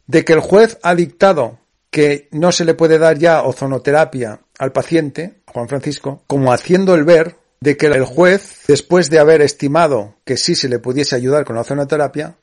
de 0.08 0.26
que 0.26 0.34
el 0.34 0.40
juez 0.40 0.78
ha 0.84 0.96
dictado 0.96 1.60
que 1.90 2.28
no 2.32 2.52
se 2.52 2.66
le 2.66 2.74
puede 2.74 2.98
dar 2.98 3.18
ya 3.18 3.44
ozonoterapia 3.44 4.42
al 4.60 4.72
paciente, 4.72 5.42
Juan 5.48 5.70
Francisco, 5.70 6.24
como 6.28 6.52
haciendo 6.52 6.94
el 6.96 7.06
ver 7.06 7.38
de 7.66 7.78
que 7.78 7.88
el 7.88 8.06
juez, 8.06 8.62
después 8.68 9.10
de 9.10 9.18
haber 9.18 9.42
estimado 9.42 10.14
que 10.24 10.38
sí 10.38 10.54
se 10.54 10.70
le 10.70 10.78
pudiese 10.78 11.16
ayudar 11.16 11.46
con 11.46 11.56
la 11.56 11.64
ozonoterapia, 11.64 12.38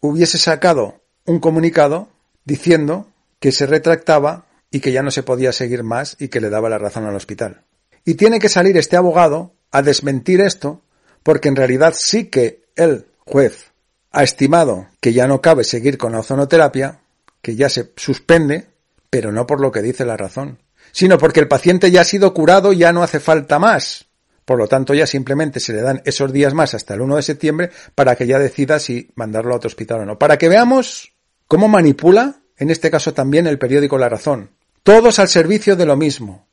hubiese 0.00 0.36
sacado 0.36 1.00
un 1.24 1.40
comunicado 1.40 2.10
diciendo 2.44 3.08
que 3.40 3.52
se 3.52 3.64
retractaba 3.64 4.44
y 4.70 4.80
que 4.80 4.92
ya 4.92 5.02
no 5.02 5.10
se 5.10 5.22
podía 5.22 5.52
seguir 5.52 5.82
más 5.82 6.18
y 6.20 6.28
que 6.28 6.42
le 6.42 6.50
daba 6.50 6.68
la 6.68 6.76
razón 6.76 7.06
al 7.06 7.16
hospital. 7.16 7.62
Y 8.04 8.16
tiene 8.16 8.38
que 8.38 8.50
salir 8.50 8.76
este 8.76 8.98
abogado 8.98 9.54
a 9.72 9.80
desmentir 9.80 10.42
esto 10.42 10.82
porque 11.22 11.48
en 11.48 11.56
realidad 11.56 11.94
sí 11.96 12.26
que 12.26 12.66
el 12.76 13.06
juez 13.24 13.72
ha 14.12 14.24
estimado 14.24 14.88
que 15.00 15.14
ya 15.14 15.26
no 15.26 15.40
cabe 15.40 15.64
seguir 15.64 15.96
con 15.96 16.12
la 16.12 16.18
ozonoterapia, 16.18 17.00
que 17.40 17.56
ya 17.56 17.70
se 17.70 17.94
suspende, 17.96 18.66
pero 19.08 19.32
no 19.32 19.46
por 19.46 19.58
lo 19.58 19.72
que 19.72 19.80
dice 19.80 20.04
la 20.04 20.18
razón, 20.18 20.58
sino 20.92 21.16
porque 21.16 21.40
el 21.40 21.48
paciente 21.48 21.90
ya 21.90 22.02
ha 22.02 22.04
sido 22.04 22.34
curado 22.34 22.74
y 22.74 22.78
ya 22.78 22.92
no 22.92 23.02
hace 23.02 23.20
falta 23.20 23.58
más. 23.58 24.05
Por 24.46 24.58
lo 24.58 24.68
tanto, 24.68 24.94
ya 24.94 25.08
simplemente 25.08 25.58
se 25.58 25.72
le 25.72 25.82
dan 25.82 26.00
esos 26.04 26.32
días 26.32 26.54
más 26.54 26.72
hasta 26.72 26.94
el 26.94 27.00
1 27.00 27.16
de 27.16 27.22
septiembre 27.22 27.70
para 27.96 28.14
que 28.14 28.28
ya 28.28 28.38
decida 28.38 28.78
si 28.78 29.10
mandarlo 29.16 29.52
a 29.52 29.56
otro 29.56 29.66
hospital 29.66 30.02
o 30.02 30.06
no. 30.06 30.18
Para 30.20 30.38
que 30.38 30.48
veamos 30.48 31.14
cómo 31.48 31.66
manipula, 31.66 32.42
en 32.56 32.70
este 32.70 32.88
caso 32.88 33.12
también 33.12 33.48
el 33.48 33.58
periódico 33.58 33.98
La 33.98 34.08
Razón. 34.08 34.52
Todos 34.84 35.18
al 35.18 35.26
servicio 35.26 35.74
de 35.74 35.84
lo 35.84 35.96
mismo. 35.96 36.46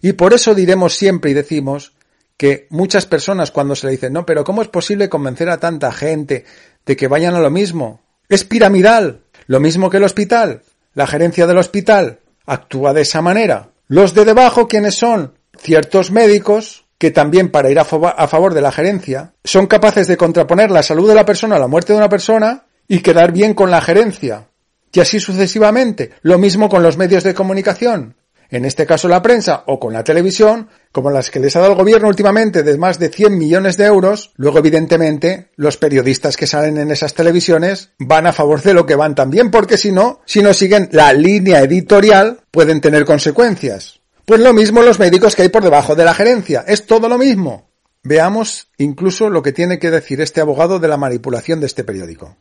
Y 0.00 0.14
por 0.14 0.32
eso 0.32 0.54
diremos 0.54 0.96
siempre 0.96 1.32
y 1.32 1.34
decimos 1.34 1.92
que 2.38 2.66
muchas 2.70 3.04
personas 3.04 3.50
cuando 3.50 3.76
se 3.76 3.88
le 3.88 3.92
dicen, 3.92 4.14
no, 4.14 4.24
pero 4.24 4.42
¿cómo 4.42 4.62
es 4.62 4.68
posible 4.68 5.10
convencer 5.10 5.50
a 5.50 5.60
tanta 5.60 5.92
gente 5.92 6.46
de 6.86 6.96
que 6.96 7.08
vayan 7.08 7.34
a 7.34 7.40
lo 7.40 7.50
mismo? 7.50 8.00
Es 8.30 8.44
piramidal. 8.44 9.20
Lo 9.46 9.60
mismo 9.60 9.90
que 9.90 9.98
el 9.98 10.04
hospital. 10.04 10.62
La 10.94 11.06
gerencia 11.06 11.46
del 11.46 11.58
hospital 11.58 12.20
actúa 12.46 12.94
de 12.94 13.02
esa 13.02 13.20
manera. 13.20 13.72
Los 13.86 14.14
de 14.14 14.24
debajo, 14.24 14.66
¿quiénes 14.66 14.94
son? 14.94 15.34
Ciertos 15.58 16.10
médicos 16.10 16.83
que 17.04 17.10
también 17.10 17.50
para 17.50 17.68
ir 17.70 17.78
a, 17.78 17.84
favor 17.84 18.54
de 18.54 18.62
la 18.62 18.72
gerencia 18.72 19.34
son 19.44 19.66
capaces 19.66 20.06
de 20.06 20.16
contraponer 20.16 20.70
la 20.70 20.82
salud 20.82 21.06
de 21.06 21.14
la 21.14 21.26
persona 21.26 21.56
a 21.56 21.58
la 21.58 21.68
muerte 21.68 21.92
de 21.92 21.98
una 21.98 22.08
persona 22.08 22.64
y 22.88 23.00
quedar 23.00 23.30
bien 23.30 23.52
con 23.52 23.70
la 23.70 23.82
gerencia. 23.82 24.48
Y 24.90 25.00
así 25.00 25.20
sucesivamente. 25.20 26.12
Lo 26.22 26.38
mismo 26.38 26.70
con 26.70 26.82
los 26.82 26.96
medios 26.96 27.22
de 27.22 27.34
comunicación. 27.34 28.16
en 28.48 28.64
este 28.64 28.86
caso 28.86 29.06
la 29.06 29.20
prensa 29.20 29.64
o 29.66 29.78
con 29.78 29.92
la 29.92 30.02
televisión, 30.02 30.70
como 30.92 31.10
las 31.10 31.30
que 31.30 31.40
les 31.40 31.54
ha 31.56 31.60
dado 31.60 31.72
el 31.72 31.78
gobierno 31.78 32.08
últimamente 32.08 32.62
de 32.62 32.78
más 32.78 32.98
de 32.98 33.10
100 33.10 33.36
millones 33.36 33.76
de 33.76 33.84
euros, 33.84 34.32
luego 34.36 34.60
evidentemente 34.60 35.50
los 35.56 35.76
periodistas 35.76 36.38
que 36.38 36.46
salen 36.46 36.78
en 36.78 36.90
esas 36.90 37.12
televisiones 37.12 37.90
van 37.98 38.26
a 38.26 38.32
favor 38.32 38.62
de 38.62 38.72
lo 38.72 38.86
que 38.86 38.94
van 38.94 39.14
también, 39.14 39.50
porque 39.50 39.76
si 39.76 39.92
no, 39.92 40.20
si 40.24 40.40
no 40.40 40.54
siguen 40.54 40.88
la 40.92 41.12
línea 41.12 41.60
editorial, 41.60 42.40
pueden 42.50 42.80
tener 42.80 43.04
consecuencias. 43.04 44.00
Pues 44.24 44.40
lo 44.40 44.54
mismo 44.54 44.82
los 44.82 44.98
médicos 44.98 45.36
que 45.36 45.42
hay 45.42 45.48
por 45.48 45.62
debajo 45.62 45.94
de 45.94 46.04
la 46.04 46.14
gerencia, 46.14 46.64
es 46.66 46.86
todo 46.86 47.08
lo 47.08 47.18
mismo. 47.18 47.70
Veamos 48.02 48.68
incluso 48.78 49.28
lo 49.28 49.42
que 49.42 49.52
tiene 49.52 49.78
que 49.78 49.90
decir 49.90 50.20
este 50.20 50.40
abogado 50.40 50.78
de 50.78 50.88
la 50.88 50.96
manipulación 50.96 51.60
de 51.60 51.66
este 51.66 51.84
periódico. 51.84 52.36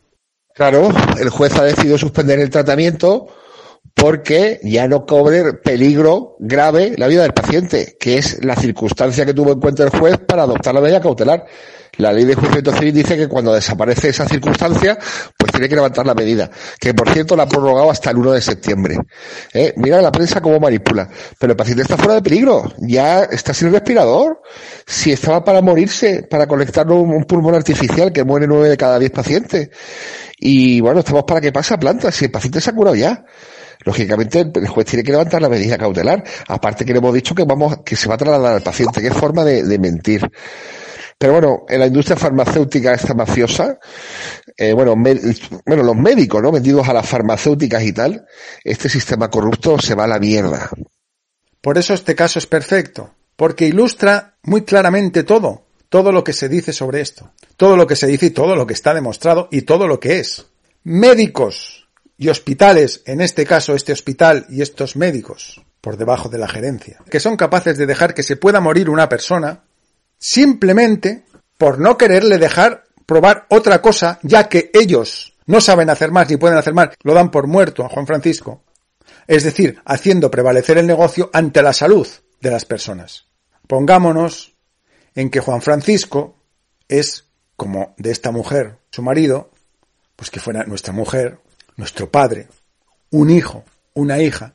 Claro, 0.53 0.89
el 1.19 1.29
juez 1.29 1.55
ha 1.57 1.63
decidido 1.63 1.97
suspender 1.97 2.39
el 2.39 2.49
tratamiento 2.49 3.27
porque 3.93 4.59
ya 4.63 4.87
no 4.87 5.05
cobre 5.05 5.53
peligro 5.53 6.35
grave 6.39 6.95
la 6.97 7.07
vida 7.07 7.23
del 7.23 7.33
paciente, 7.33 7.97
que 7.99 8.17
es 8.17 8.43
la 8.43 8.55
circunstancia 8.55 9.25
que 9.25 9.33
tuvo 9.33 9.51
en 9.51 9.59
cuenta 9.59 9.83
el 9.83 9.89
juez 9.89 10.17
para 10.19 10.43
adoptar 10.43 10.73
la 10.73 10.81
medida 10.81 11.01
cautelar. 11.01 11.45
La 11.97 12.11
ley 12.11 12.25
de 12.25 12.33
juicio 12.33 12.73
civil 12.73 12.93
dice 12.93 13.15
que 13.15 13.27
cuando 13.27 13.53
desaparece 13.53 14.09
esa 14.09 14.27
circunstancia, 14.27 14.97
pues 15.37 15.51
tiene 15.51 15.69
que 15.69 15.75
levantar 15.75 16.05
la 16.05 16.15
medida, 16.15 16.49
que 16.79 16.93
por 16.93 17.09
cierto 17.09 17.35
la 17.35 17.43
ha 17.43 17.47
prorrogado 17.47 17.91
hasta 17.91 18.09
el 18.09 18.17
1 18.17 18.31
de 18.31 18.41
septiembre. 18.41 18.97
¿Eh? 19.53 19.73
Mira 19.77 20.01
la 20.01 20.11
prensa 20.11 20.41
cómo 20.41 20.59
manipula. 20.59 21.07
Pero 21.37 21.53
el 21.53 21.57
paciente 21.57 21.83
está 21.83 21.97
fuera 21.97 22.15
de 22.15 22.21
peligro, 22.21 22.73
ya 22.79 23.23
está 23.23 23.53
sin 23.53 23.71
respirador. 23.71 24.41
Si 24.87 25.11
estaba 25.11 25.43
para 25.43 25.61
morirse, 25.61 26.23
para 26.23 26.47
conectarlo 26.47 26.99
un 26.99 27.25
pulmón 27.25 27.55
artificial 27.55 28.11
que 28.11 28.23
muere 28.23 28.47
nueve 28.47 28.69
de 28.69 28.77
cada 28.77 28.97
diez 28.97 29.11
pacientes. 29.11 29.69
Y 30.39 30.81
bueno, 30.81 30.99
estamos 30.99 31.23
para 31.25 31.41
que 31.41 31.51
pase 31.51 31.75
a 31.75 31.77
planta, 31.77 32.11
si 32.11 32.25
el 32.25 32.31
paciente 32.31 32.59
se 32.59 32.71
ha 32.71 32.73
curado 32.73 32.95
ya 32.95 33.23
lógicamente 33.85 34.45
el 34.55 34.67
juez 34.67 34.85
tiene 34.85 35.03
que 35.03 35.11
levantar 35.11 35.41
la 35.41 35.49
medida 35.49 35.77
cautelar. 35.77 36.23
Aparte 36.47 36.85
que 36.85 36.93
le 36.93 36.99
hemos 36.99 37.13
dicho 37.13 37.35
que 37.35 37.43
vamos, 37.43 37.79
que 37.85 37.95
se 37.95 38.07
va 38.07 38.15
a 38.15 38.17
trasladar 38.17 38.55
al 38.55 38.61
paciente. 38.61 39.01
Qué 39.01 39.11
forma 39.11 39.43
de, 39.43 39.79
mentir. 39.79 40.29
Pero 41.23 41.35
bueno, 41.35 41.65
en 41.69 41.79
la 41.79 41.87
industria 41.87 42.17
farmacéutica 42.17 42.93
esta 42.93 43.13
mafiosa, 43.13 43.79
eh, 44.57 44.73
bueno, 44.73 44.93
bueno, 44.93 45.83
los 45.83 45.95
médicos, 45.95 46.43
¿no? 46.43 46.51
Vendidos 46.51 46.89
a 46.89 46.93
las 46.93 47.07
farmacéuticas 47.07 47.81
y 47.81 47.93
tal, 47.93 48.25
este 48.61 48.89
sistema 48.89 49.29
corrupto 49.29 49.79
se 49.79 49.95
va 49.95 50.03
a 50.03 50.07
la 50.07 50.19
mierda. 50.19 50.69
Por 51.61 51.77
eso 51.77 51.93
este 51.93 52.13
caso 52.13 52.39
es 52.39 52.45
perfecto, 52.45 53.15
porque 53.37 53.65
ilustra 53.65 54.35
muy 54.43 54.63
claramente 54.63 55.23
todo, 55.23 55.65
todo 55.87 56.11
lo 56.11 56.25
que 56.25 56.33
se 56.33 56.49
dice 56.49 56.73
sobre 56.73 56.99
esto, 56.99 57.31
todo 57.55 57.77
lo 57.77 57.87
que 57.87 57.95
se 57.95 58.07
dice 58.07 58.25
y 58.25 58.31
todo 58.31 58.57
lo 58.57 58.67
que 58.67 58.73
está 58.73 58.93
demostrado 58.93 59.47
y 59.49 59.61
todo 59.61 59.87
lo 59.87 60.01
que 60.01 60.19
es. 60.19 60.47
Médicos 60.83 61.87
y 62.17 62.27
hospitales, 62.27 63.01
en 63.05 63.21
este 63.21 63.45
caso 63.45 63.75
este 63.75 63.93
hospital 63.93 64.45
y 64.49 64.61
estos 64.61 64.97
médicos, 64.97 65.61
por 65.79 65.95
debajo 65.95 66.27
de 66.27 66.39
la 66.39 66.49
gerencia, 66.49 66.99
que 67.09 67.21
son 67.21 67.37
capaces 67.37 67.77
de 67.77 67.85
dejar 67.85 68.13
que 68.13 68.23
se 68.23 68.35
pueda 68.35 68.59
morir 68.59 68.89
una 68.89 69.07
persona 69.07 69.63
simplemente 70.23 71.25
por 71.57 71.79
no 71.79 71.97
quererle 71.97 72.37
dejar 72.37 72.85
probar 73.05 73.45
otra 73.49 73.81
cosa, 73.81 74.19
ya 74.23 74.47
que 74.47 74.71
ellos 74.73 75.35
no 75.47 75.59
saben 75.59 75.89
hacer 75.89 76.11
más 76.11 76.29
ni 76.29 76.37
pueden 76.37 76.57
hacer 76.57 76.73
más, 76.73 76.91
lo 77.03 77.13
dan 77.13 77.29
por 77.29 77.45
muerto 77.45 77.83
a 77.83 77.89
Juan 77.89 78.07
Francisco. 78.07 78.63
Es 79.27 79.43
decir, 79.43 79.81
haciendo 79.83 80.31
prevalecer 80.31 80.77
el 80.77 80.87
negocio 80.87 81.29
ante 81.33 81.61
la 81.61 81.73
salud 81.73 82.07
de 82.39 82.49
las 82.49 82.63
personas. 82.63 83.25
Pongámonos 83.67 84.55
en 85.13 85.29
que 85.29 85.41
Juan 85.41 85.61
Francisco 85.61 86.37
es 86.87 87.25
como 87.57 87.93
de 87.97 88.11
esta 88.11 88.31
mujer, 88.31 88.77
su 88.91 89.01
marido, 89.01 89.51
pues 90.15 90.31
que 90.31 90.39
fuera 90.39 90.63
nuestra 90.63 90.93
mujer, 90.93 91.39
nuestro 91.75 92.09
padre, 92.09 92.47
un 93.11 93.29
hijo, 93.29 93.65
una 93.93 94.21
hija, 94.21 94.53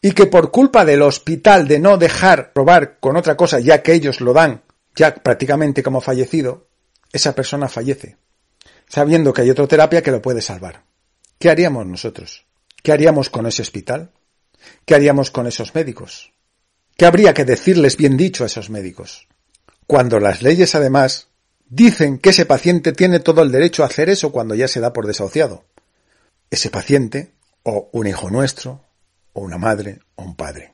y 0.00 0.12
que 0.12 0.24
por 0.24 0.50
culpa 0.50 0.86
del 0.86 1.02
hospital 1.02 1.68
de 1.68 1.78
no 1.78 1.98
dejar 1.98 2.54
probar 2.54 2.98
con 2.98 3.18
otra 3.18 3.36
cosa, 3.36 3.60
ya 3.60 3.82
que 3.82 3.92
ellos 3.92 4.22
lo 4.22 4.32
dan 4.32 4.62
ya 4.94 5.14
prácticamente 5.14 5.82
como 5.82 6.00
fallecido, 6.00 6.68
esa 7.12 7.34
persona 7.34 7.68
fallece, 7.68 8.16
sabiendo 8.88 9.32
que 9.32 9.42
hay 9.42 9.50
otra 9.50 9.66
terapia 9.66 10.02
que 10.02 10.10
lo 10.10 10.22
puede 10.22 10.42
salvar. 10.42 10.84
¿Qué 11.38 11.50
haríamos 11.50 11.86
nosotros? 11.86 12.46
¿Qué 12.82 12.92
haríamos 12.92 13.30
con 13.30 13.46
ese 13.46 13.62
hospital? 13.62 14.12
¿Qué 14.84 14.94
haríamos 14.94 15.30
con 15.30 15.46
esos 15.46 15.74
médicos? 15.74 16.32
¿Qué 16.96 17.06
habría 17.06 17.32
que 17.34 17.44
decirles 17.44 17.96
bien 17.96 18.16
dicho 18.16 18.44
a 18.44 18.46
esos 18.46 18.70
médicos? 18.70 19.26
Cuando 19.86 20.20
las 20.20 20.42
leyes 20.42 20.74
además 20.74 21.28
dicen 21.68 22.18
que 22.18 22.30
ese 22.30 22.46
paciente 22.46 22.92
tiene 22.92 23.20
todo 23.20 23.42
el 23.42 23.50
derecho 23.50 23.82
a 23.82 23.86
hacer 23.86 24.10
eso 24.10 24.32
cuando 24.32 24.54
ya 24.54 24.68
se 24.68 24.80
da 24.80 24.92
por 24.92 25.06
desahuciado 25.06 25.64
ese 26.50 26.70
paciente, 26.70 27.32
o 27.62 27.88
un 27.92 28.06
hijo 28.06 28.30
nuestro, 28.30 28.84
o 29.32 29.42
una 29.42 29.56
madre, 29.56 30.00
o 30.16 30.24
un 30.24 30.34
padre. 30.34 30.72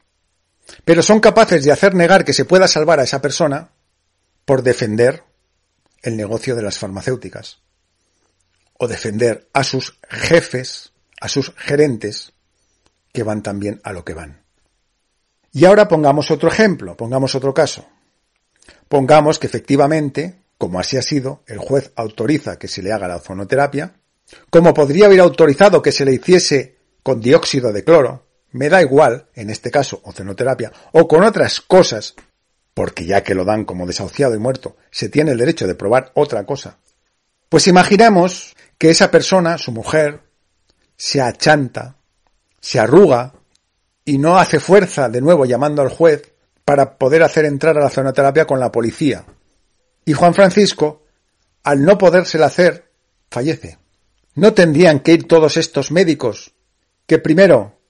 Pero 0.84 1.02
son 1.02 1.20
capaces 1.20 1.64
de 1.64 1.72
hacer 1.72 1.94
negar 1.94 2.24
que 2.24 2.32
se 2.32 2.44
pueda 2.44 2.66
salvar 2.66 2.98
a 2.98 3.04
esa 3.04 3.20
persona 3.20 3.72
por 4.46 4.62
defender 4.62 5.24
el 6.00 6.16
negocio 6.16 6.56
de 6.56 6.62
las 6.62 6.78
farmacéuticas, 6.78 7.58
o 8.78 8.88
defender 8.88 9.48
a 9.52 9.64
sus 9.64 9.98
jefes, 10.08 10.92
a 11.20 11.28
sus 11.28 11.52
gerentes, 11.56 12.32
que 13.12 13.22
van 13.22 13.42
también 13.42 13.80
a 13.82 13.92
lo 13.92 14.04
que 14.04 14.14
van. 14.14 14.42
Y 15.52 15.64
ahora 15.64 15.88
pongamos 15.88 16.30
otro 16.30 16.48
ejemplo, 16.48 16.96
pongamos 16.96 17.34
otro 17.34 17.52
caso. 17.52 17.88
Pongamos 18.88 19.38
que 19.38 19.46
efectivamente, 19.46 20.42
como 20.58 20.78
así 20.78 20.96
ha 20.96 21.02
sido, 21.02 21.42
el 21.46 21.58
juez 21.58 21.92
autoriza 21.96 22.58
que 22.58 22.68
se 22.68 22.82
le 22.82 22.92
haga 22.92 23.08
la 23.08 23.16
ozonoterapia, 23.16 23.94
como 24.50 24.74
podría 24.74 25.06
haber 25.06 25.20
autorizado 25.20 25.82
que 25.82 25.92
se 25.92 26.04
le 26.04 26.12
hiciese 26.12 26.76
con 27.02 27.20
dióxido 27.20 27.72
de 27.72 27.84
cloro, 27.84 28.26
me 28.52 28.68
da 28.68 28.82
igual, 28.82 29.28
en 29.34 29.50
este 29.50 29.70
caso, 29.70 30.00
ocenoterapia, 30.04 30.72
o 30.92 31.08
con 31.08 31.24
otras 31.24 31.60
cosas, 31.60 32.14
porque 32.76 33.06
ya 33.06 33.22
que 33.22 33.34
lo 33.34 33.46
dan 33.46 33.64
como 33.64 33.86
desahuciado 33.86 34.34
y 34.34 34.38
muerto, 34.38 34.76
se 34.90 35.08
tiene 35.08 35.30
el 35.30 35.38
derecho 35.38 35.66
de 35.66 35.74
probar 35.74 36.12
otra 36.12 36.44
cosa. 36.44 36.76
Pues 37.48 37.68
imaginamos 37.68 38.54
que 38.76 38.90
esa 38.90 39.10
persona, 39.10 39.56
su 39.56 39.72
mujer, 39.72 40.20
se 40.94 41.22
achanta, 41.22 41.96
se 42.60 42.78
arruga 42.78 43.32
y 44.04 44.18
no 44.18 44.36
hace 44.36 44.60
fuerza 44.60 45.08
de 45.08 45.22
nuevo 45.22 45.46
llamando 45.46 45.80
al 45.80 45.88
juez 45.88 46.34
para 46.66 46.98
poder 46.98 47.22
hacer 47.22 47.46
entrar 47.46 47.78
a 47.78 47.80
la 47.80 47.88
zonoterapia 47.88 48.46
con 48.46 48.60
la 48.60 48.70
policía. 48.70 49.24
Y 50.04 50.12
Juan 50.12 50.34
Francisco, 50.34 51.02
al 51.62 51.82
no 51.82 51.96
podérsela 51.96 52.44
hacer, 52.44 52.92
fallece. 53.30 53.78
¿No 54.34 54.52
tendrían 54.52 55.00
que 55.00 55.14
ir 55.14 55.26
todos 55.26 55.56
estos 55.56 55.90
médicos 55.90 56.52
que 57.06 57.18
primero 57.18 57.80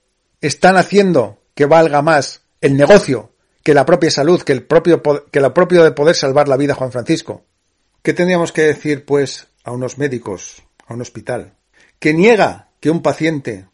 están 0.41 0.77
haciendo 0.77 1.43
que 1.57 1.67
valga 1.67 2.03
más 2.03 2.43
el 2.61 2.77
negocio 2.77 3.33
que 3.67 3.75
la 3.75 3.85
propia 3.85 4.13
salud, 4.13 4.43
que 4.43 4.53
el 4.53 4.63
propio, 4.63 5.03
que 5.03 5.41
lo 5.41 5.53
propio 5.53 5.83
de 5.83 5.91
poder 5.91 6.15
salvar 6.15 6.47
la 6.47 6.57
vida 6.57 6.77
Juan 6.77 6.93
Francisco? 6.93 7.47
¿Qué 8.01 8.13
tendríamos 8.13 8.53
que 8.53 8.63
decir, 8.63 9.05
pues, 9.05 9.49
a 9.65 9.73
unos 9.73 9.99
médicos, 9.99 10.63
a 10.87 10.95
un 10.95 11.01
hospital, 11.01 11.55
que 11.99 12.15
niega 12.15 12.69
que 12.79 12.91
un 12.91 13.03
paciente 13.03 13.67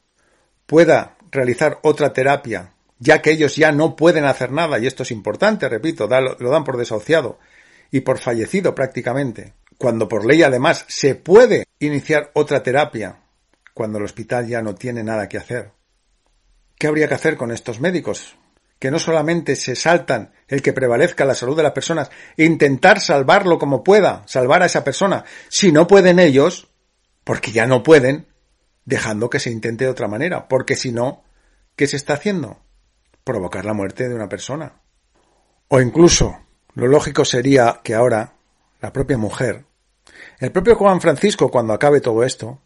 pueda 0.64 1.18
realizar 1.30 1.78
otra 1.82 2.14
terapia, 2.14 2.72
ya 3.00 3.20
que 3.20 3.32
ellos 3.32 3.56
ya 3.56 3.70
no 3.70 3.94
pueden 3.94 4.24
hacer 4.24 4.50
nada, 4.50 4.78
y 4.78 4.86
esto 4.86 5.02
es 5.02 5.10
importante, 5.10 5.68
repito, 5.68 6.08
lo 6.08 6.50
dan 6.50 6.64
por 6.64 6.78
desahuciado 6.78 7.38
y 7.90 8.00
por 8.00 8.16
fallecido 8.16 8.74
prácticamente, 8.74 9.52
cuando 9.76 10.08
por 10.08 10.24
ley 10.24 10.42
además 10.42 10.86
se 10.88 11.16
puede 11.16 11.66
iniciar 11.80 12.30
otra 12.32 12.62
terapia 12.62 13.18
cuando 13.74 13.98
el 13.98 14.04
hospital 14.04 14.48
ya 14.48 14.62
no 14.62 14.74
tiene 14.74 15.04
nada 15.04 15.28
que 15.28 15.36
hacer. 15.36 15.72
¿Qué 16.78 16.86
habría 16.86 17.08
que 17.08 17.14
hacer 17.14 17.36
con 17.36 17.50
estos 17.50 17.78
médicos? 17.78 18.38
Que 18.82 18.90
no 18.90 18.98
solamente 18.98 19.54
se 19.54 19.76
saltan 19.76 20.32
el 20.48 20.60
que 20.60 20.72
prevalezca 20.72 21.24
la 21.24 21.36
salud 21.36 21.56
de 21.56 21.62
las 21.62 21.70
personas 21.70 22.10
intentar 22.36 22.98
salvarlo 22.98 23.56
como 23.56 23.84
pueda, 23.84 24.24
salvar 24.26 24.64
a 24.64 24.66
esa 24.66 24.82
persona, 24.82 25.24
si 25.48 25.70
no 25.70 25.86
pueden 25.86 26.18
ellos, 26.18 26.66
porque 27.22 27.52
ya 27.52 27.68
no 27.68 27.84
pueden, 27.84 28.26
dejando 28.84 29.30
que 29.30 29.38
se 29.38 29.52
intente 29.52 29.84
de 29.84 29.90
otra 29.92 30.08
manera, 30.08 30.48
porque 30.48 30.74
si 30.74 30.90
no, 30.90 31.22
¿qué 31.76 31.86
se 31.86 31.94
está 31.94 32.14
haciendo? 32.14 32.58
Provocar 33.22 33.64
la 33.64 33.72
muerte 33.72 34.08
de 34.08 34.16
una 34.16 34.28
persona. 34.28 34.80
O 35.68 35.80
incluso, 35.80 36.40
lo 36.74 36.88
lógico 36.88 37.24
sería 37.24 37.82
que 37.84 37.94
ahora 37.94 38.34
la 38.80 38.92
propia 38.92 39.16
mujer 39.16 39.64
el 40.40 40.50
propio 40.50 40.74
Juan 40.74 41.00
Francisco, 41.00 41.50
cuando 41.50 41.72
acabe 41.72 42.00
todo 42.00 42.24
esto, 42.24 42.60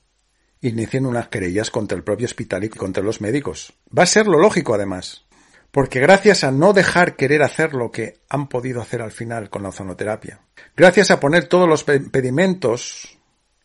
inicien 0.62 1.04
unas 1.04 1.28
querellas 1.28 1.70
contra 1.70 1.96
el 1.96 2.04
propio 2.04 2.24
hospital 2.24 2.64
y 2.64 2.70
contra 2.70 3.02
los 3.02 3.20
médicos. 3.20 3.74
Va 3.96 4.04
a 4.04 4.06
ser 4.06 4.26
lo 4.26 4.38
lógico, 4.38 4.74
además. 4.74 5.25
Porque 5.70 6.00
gracias 6.00 6.44
a 6.44 6.50
no 6.50 6.72
dejar 6.72 7.16
querer 7.16 7.42
hacer 7.42 7.74
lo 7.74 7.90
que 7.90 8.20
han 8.28 8.48
podido 8.48 8.80
hacer 8.80 9.02
al 9.02 9.12
final 9.12 9.50
con 9.50 9.62
la 9.62 9.70
ozonoterapia, 9.70 10.40
gracias 10.76 11.10
a 11.10 11.20
poner 11.20 11.48
todos 11.48 11.68
los 11.68 11.84
impedimentos 11.88 13.18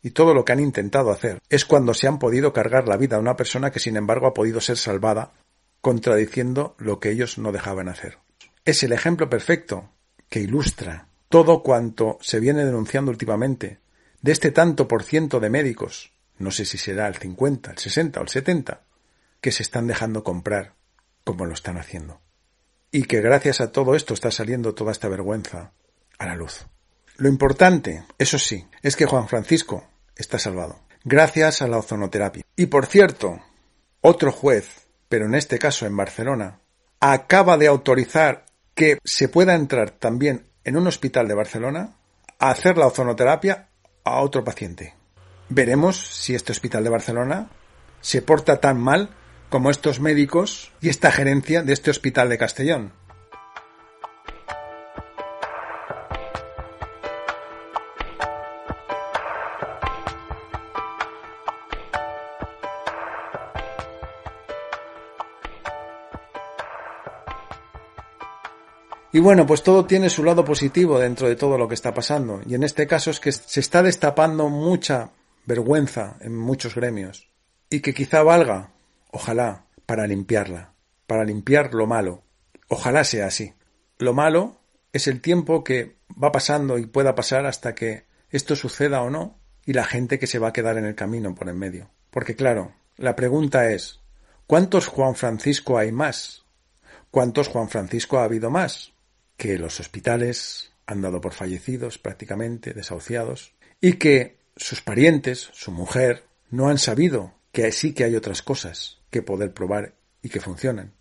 y 0.03 0.11
todo 0.11 0.33
lo 0.33 0.43
que 0.43 0.51
han 0.51 0.59
intentado 0.59 1.11
hacer, 1.11 1.39
es 1.49 1.65
cuando 1.65 1.93
se 1.93 2.07
han 2.07 2.19
podido 2.19 2.53
cargar 2.53 2.87
la 2.87 2.97
vida 2.97 3.17
a 3.17 3.19
una 3.19 3.35
persona 3.35 3.71
que 3.71 3.79
sin 3.79 3.97
embargo 3.97 4.27
ha 4.27 4.33
podido 4.33 4.59
ser 4.59 4.77
salvada, 4.77 5.31
contradiciendo 5.79 6.75
lo 6.77 6.99
que 6.99 7.11
ellos 7.11 7.37
no 7.37 7.51
dejaban 7.51 7.87
hacer. 7.87 8.17
Es 8.65 8.83
el 8.83 8.91
ejemplo 8.91 9.29
perfecto 9.29 9.89
que 10.29 10.39
ilustra 10.39 11.07
todo 11.29 11.63
cuanto 11.63 12.17
se 12.21 12.39
viene 12.39 12.65
denunciando 12.65 13.11
últimamente 13.11 13.79
de 14.21 14.31
este 14.31 14.51
tanto 14.51 14.87
por 14.87 15.03
ciento 15.03 15.39
de 15.39 15.49
médicos, 15.49 16.11
no 16.37 16.51
sé 16.51 16.65
si 16.65 16.77
será 16.77 17.07
el 17.07 17.15
50, 17.15 17.71
el 17.71 17.77
60 17.77 18.19
o 18.19 18.23
el 18.23 18.29
70, 18.29 18.81
que 19.39 19.51
se 19.51 19.63
están 19.63 19.87
dejando 19.87 20.23
comprar 20.23 20.73
como 21.23 21.45
lo 21.45 21.53
están 21.53 21.77
haciendo. 21.77 22.21
Y 22.91 23.03
que 23.03 23.21
gracias 23.21 23.61
a 23.61 23.71
todo 23.71 23.95
esto 23.95 24.13
está 24.13 24.31
saliendo 24.31 24.73
toda 24.73 24.91
esta 24.91 25.07
vergüenza 25.07 25.71
a 26.17 26.25
la 26.25 26.35
luz. 26.35 26.65
Lo 27.17 27.29
importante, 27.29 28.03
eso 28.17 28.37
sí, 28.39 28.67
es 28.81 28.95
que 28.95 29.05
Juan 29.05 29.27
Francisco 29.27 29.87
está 30.15 30.39
salvado, 30.39 30.79
gracias 31.03 31.61
a 31.61 31.67
la 31.67 31.77
ozonoterapia. 31.77 32.43
Y 32.55 32.65
por 32.67 32.85
cierto, 32.85 33.39
otro 34.01 34.31
juez, 34.31 34.87
pero 35.07 35.25
en 35.25 35.35
este 35.35 35.59
caso 35.59 35.85
en 35.85 35.95
Barcelona, 35.95 36.59
acaba 36.99 37.57
de 37.57 37.67
autorizar 37.67 38.45
que 38.73 38.97
se 39.03 39.27
pueda 39.29 39.55
entrar 39.55 39.91
también 39.91 40.47
en 40.63 40.77
un 40.77 40.87
hospital 40.87 41.27
de 41.27 41.33
Barcelona 41.33 41.95
a 42.39 42.51
hacer 42.51 42.77
la 42.77 42.87
ozonoterapia 42.87 43.69
a 44.03 44.21
otro 44.21 44.43
paciente. 44.43 44.95
Veremos 45.49 45.97
si 45.97 46.33
este 46.33 46.51
hospital 46.51 46.83
de 46.83 46.89
Barcelona 46.89 47.49
se 47.99 48.21
porta 48.21 48.59
tan 48.59 48.79
mal 48.79 49.09
como 49.51 49.69
estos 49.69 49.99
médicos 49.99 50.71
y 50.79 50.87
esta 50.87 51.11
gerencia 51.11 51.61
de 51.61 51.73
este 51.73 51.91
hospital 51.91 52.29
de 52.29 52.37
Castellón. 52.37 52.93
Y 69.11 69.19
bueno, 69.19 69.45
pues 69.45 69.63
todo 69.63 69.85
tiene 69.85 70.09
su 70.09 70.23
lado 70.23 70.45
positivo 70.45 70.97
dentro 70.97 71.27
de 71.27 71.35
todo 71.35 71.57
lo 71.57 71.67
que 71.67 71.75
está 71.75 71.93
pasando. 71.93 72.39
Y 72.47 72.55
en 72.55 72.63
este 72.63 72.87
caso 72.87 73.11
es 73.11 73.19
que 73.19 73.33
se 73.33 73.59
está 73.59 73.83
destapando 73.83 74.47
mucha 74.47 75.11
vergüenza 75.45 76.15
en 76.21 76.37
muchos 76.37 76.73
gremios. 76.73 77.27
Y 77.69 77.81
que 77.81 77.93
quizá 77.93 78.23
valga, 78.23 78.71
ojalá, 79.11 79.67
para 79.85 80.07
limpiarla, 80.07 80.73
para 81.07 81.23
limpiar 81.23 81.73
lo 81.73 81.87
malo. 81.87 82.23
Ojalá 82.67 83.03
sea 83.03 83.27
así. 83.27 83.53
Lo 83.97 84.13
malo 84.13 84.61
es 84.93 85.07
el 85.07 85.21
tiempo 85.21 85.63
que 85.63 85.97
va 86.21 86.31
pasando 86.31 86.77
y 86.77 86.85
pueda 86.85 87.15
pasar 87.15 87.45
hasta 87.45 87.75
que 87.75 88.05
esto 88.29 88.55
suceda 88.55 89.01
o 89.01 89.09
no, 89.09 89.39
y 89.65 89.73
la 89.73 89.85
gente 89.85 90.17
que 90.17 90.27
se 90.27 90.39
va 90.39 90.49
a 90.49 90.53
quedar 90.53 90.77
en 90.77 90.85
el 90.85 90.95
camino 90.95 91.35
por 91.35 91.49
en 91.49 91.57
medio. 91.57 91.91
Porque 92.09 92.35
claro, 92.35 92.73
la 92.97 93.15
pregunta 93.15 93.71
es, 93.71 93.99
¿cuántos 94.47 94.87
Juan 94.87 95.15
Francisco 95.15 95.77
hay 95.77 95.91
más? 95.91 96.45
¿Cuántos 97.11 97.47
Juan 97.47 97.69
Francisco 97.69 98.19
ha 98.19 98.23
habido 98.23 98.49
más? 98.49 98.93
que 99.41 99.57
los 99.57 99.79
hospitales 99.79 100.71
han 100.85 101.01
dado 101.01 101.19
por 101.19 101.33
fallecidos 101.33 101.97
prácticamente, 101.97 102.75
desahuciados, 102.75 103.55
y 103.81 103.93
que 103.93 104.37
sus 104.55 104.81
parientes, 104.81 105.49
su 105.53 105.71
mujer, 105.71 106.25
no 106.51 106.69
han 106.69 106.77
sabido 106.77 107.33
que 107.51 107.71
sí 107.71 107.95
que 107.95 108.03
hay 108.03 108.15
otras 108.15 108.43
cosas 108.43 109.00
que 109.11 109.21
poder 109.21 109.53
probar 109.53 109.93
y 110.23 110.29
que 110.29 110.39
funcionan. 110.39 110.93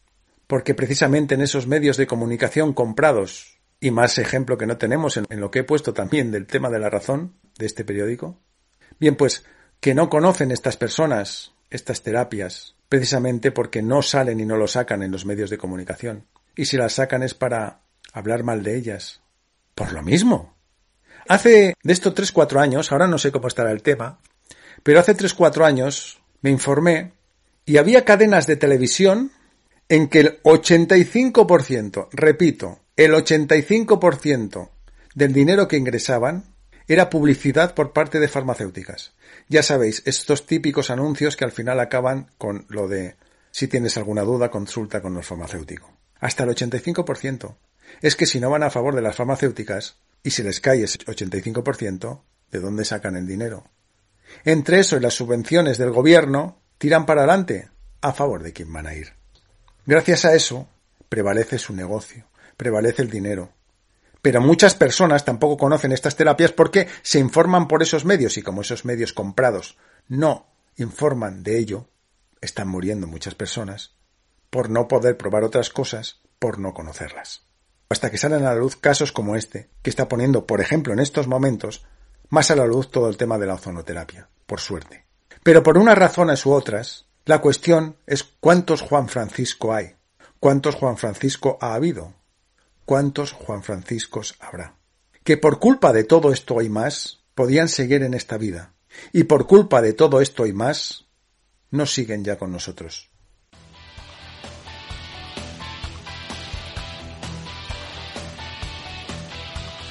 Porque 0.46 0.74
precisamente 0.74 1.34
en 1.34 1.42
esos 1.42 1.66
medios 1.66 1.96
de 1.96 2.06
comunicación 2.06 2.74
comprados, 2.74 3.58
y 3.80 3.90
más 3.90 4.18
ejemplo 4.18 4.58
que 4.58 4.66
no 4.66 4.76
tenemos 4.76 5.16
en, 5.16 5.26
lo 5.30 5.50
que 5.50 5.60
he 5.60 5.64
puesto 5.64 5.94
también 5.94 6.30
del 6.30 6.46
tema 6.46 6.68
de 6.68 6.78
la 6.78 6.90
razón 6.90 7.34
de 7.58 7.66
este 7.66 7.84
periódico, 7.84 8.38
bien 8.98 9.16
pues 9.16 9.44
que 9.80 9.94
no 9.94 10.10
conocen 10.10 10.50
estas 10.50 10.76
personas 10.76 11.54
estas 11.70 12.02
terapias, 12.02 12.74
precisamente 12.88 13.52
porque 13.52 13.80
no 13.80 14.02
salen 14.02 14.40
y 14.40 14.44
no 14.44 14.56
lo 14.56 14.66
sacan 14.66 15.02
en 15.02 15.12
los 15.12 15.24
medios 15.24 15.50
de 15.50 15.58
comunicación. 15.58 16.26
Y 16.56 16.66
si 16.66 16.76
las 16.76 16.94
sacan 16.94 17.22
es 17.22 17.34
para 17.34 17.82
hablar 18.12 18.42
mal 18.42 18.62
de 18.62 18.76
ellas. 18.76 19.22
Por 19.74 19.92
lo 19.92 20.02
mismo. 20.02 20.56
Hace 21.28 21.76
de 21.82 21.92
estos 21.92 22.14
tres 22.14 22.32
cuatro 22.32 22.60
años, 22.60 22.90
ahora 22.90 23.06
no 23.06 23.18
sé 23.18 23.30
cómo 23.30 23.46
estará 23.46 23.70
el 23.70 23.82
tema, 23.82 24.18
pero 24.82 24.98
hace 24.98 25.14
tres 25.14 25.32
cuatro 25.32 25.64
años 25.64 26.20
me 26.42 26.50
informé 26.50 27.12
y 27.64 27.76
había 27.76 28.04
cadenas 28.04 28.46
de 28.46 28.56
televisión 28.56 29.32
en 29.88 30.08
que 30.08 30.20
el 30.20 30.42
85%, 30.42 32.08
repito, 32.12 32.80
el 32.96 33.12
85% 33.12 34.70
del 35.14 35.32
dinero 35.32 35.68
que 35.68 35.76
ingresaban 35.76 36.44
era 36.86 37.10
publicidad 37.10 37.74
por 37.74 37.92
parte 37.92 38.20
de 38.20 38.28
farmacéuticas. 38.28 39.12
Ya 39.48 39.62
sabéis, 39.62 40.02
estos 40.06 40.46
típicos 40.46 40.90
anuncios 40.90 41.36
que 41.36 41.44
al 41.44 41.52
final 41.52 41.80
acaban 41.80 42.30
con 42.38 42.66
lo 42.68 42.88
de 42.88 43.16
si 43.50 43.68
tienes 43.68 43.96
alguna 43.96 44.22
duda, 44.22 44.50
consulta 44.50 45.02
con 45.02 45.16
el 45.16 45.24
farmacéutico. 45.24 45.90
Hasta 46.20 46.44
el 46.44 46.50
85% 46.50 47.56
es 48.02 48.16
que 48.16 48.26
si 48.26 48.40
no 48.40 48.50
van 48.50 48.62
a 48.62 48.70
favor 48.70 48.94
de 48.94 49.02
las 49.02 49.16
farmacéuticas 49.16 49.96
y 50.22 50.30
se 50.30 50.44
les 50.44 50.60
cae 50.60 50.84
ese 50.84 50.98
85%, 50.98 52.22
¿de 52.50 52.60
dónde 52.60 52.84
sacan 52.84 53.16
el 53.16 53.26
dinero? 53.26 53.64
Entre 54.44 54.78
eso 54.78 54.96
y 54.96 55.00
las 55.00 55.14
subvenciones 55.14 55.78
del 55.78 55.90
gobierno, 55.90 56.59
tiran 56.80 57.04
para 57.04 57.20
adelante 57.20 57.68
a 58.00 58.12
favor 58.12 58.42
de 58.42 58.54
quién 58.54 58.72
van 58.72 58.86
a 58.86 58.94
ir. 58.94 59.12
Gracias 59.84 60.24
a 60.24 60.34
eso, 60.34 60.66
prevalece 61.10 61.58
su 61.58 61.74
negocio, 61.74 62.24
prevalece 62.56 63.02
el 63.02 63.10
dinero. 63.10 63.52
Pero 64.22 64.40
muchas 64.40 64.74
personas 64.74 65.24
tampoco 65.24 65.58
conocen 65.58 65.92
estas 65.92 66.16
terapias 66.16 66.52
porque 66.52 66.88
se 67.02 67.18
informan 67.18 67.68
por 67.68 67.82
esos 67.82 68.06
medios 68.06 68.38
y 68.38 68.42
como 68.42 68.62
esos 68.62 68.84
medios 68.86 69.12
comprados 69.12 69.76
no 70.08 70.46
informan 70.76 71.42
de 71.42 71.58
ello, 71.58 71.88
están 72.40 72.68
muriendo 72.68 73.06
muchas 73.06 73.34
personas 73.34 73.96
por 74.48 74.70
no 74.70 74.88
poder 74.88 75.18
probar 75.18 75.44
otras 75.44 75.68
cosas, 75.68 76.22
por 76.38 76.58
no 76.58 76.72
conocerlas 76.72 77.50
hasta 77.90 78.08
que 78.10 78.18
salen 78.18 78.46
a 78.46 78.54
la 78.54 78.60
luz 78.60 78.76
casos 78.76 79.10
como 79.10 79.34
este, 79.34 79.68
que 79.82 79.90
está 79.90 80.08
poniendo, 80.08 80.46
por 80.46 80.60
ejemplo, 80.60 80.92
en 80.92 81.00
estos 81.00 81.26
momentos, 81.26 81.84
más 82.28 82.50
a 82.52 82.56
la 82.56 82.64
luz 82.64 82.90
todo 82.90 83.08
el 83.08 83.16
tema 83.16 83.36
de 83.36 83.46
la 83.46 83.54
ozonoterapia, 83.54 84.28
por 84.46 84.60
suerte. 84.60 85.09
Pero 85.42 85.62
por 85.62 85.78
unas 85.78 85.96
razones 85.96 86.44
u 86.44 86.52
otras, 86.52 87.06
la 87.24 87.40
cuestión 87.40 87.96
es 88.06 88.24
cuántos 88.24 88.82
Juan 88.82 89.08
Francisco 89.08 89.72
hay, 89.72 89.94
cuántos 90.38 90.74
Juan 90.74 90.96
Francisco 90.96 91.58
ha 91.60 91.74
habido, 91.74 92.14
cuántos 92.84 93.32
Juan 93.32 93.62
Franciscos 93.62 94.36
habrá. 94.40 94.76
Que 95.24 95.36
por 95.36 95.58
culpa 95.58 95.92
de 95.92 96.04
todo 96.04 96.32
esto 96.32 96.60
y 96.60 96.68
más, 96.68 97.20
podían 97.34 97.68
seguir 97.68 98.02
en 98.02 98.14
esta 98.14 98.36
vida, 98.36 98.74
y 99.12 99.24
por 99.24 99.46
culpa 99.46 99.80
de 99.80 99.92
todo 99.92 100.20
esto 100.20 100.46
y 100.46 100.52
más, 100.52 101.06
no 101.70 101.86
siguen 101.86 102.24
ya 102.24 102.36
con 102.36 102.52
nosotros. 102.52 103.08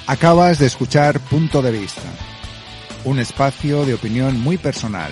Acabas 0.06 0.58
de 0.58 0.66
escuchar 0.66 1.20
Punto 1.20 1.62
de 1.62 1.72
Vista, 1.72 2.02
un 3.06 3.20
espacio 3.20 3.86
de 3.86 3.94
opinión 3.94 4.40
muy 4.40 4.58
personal. 4.58 5.12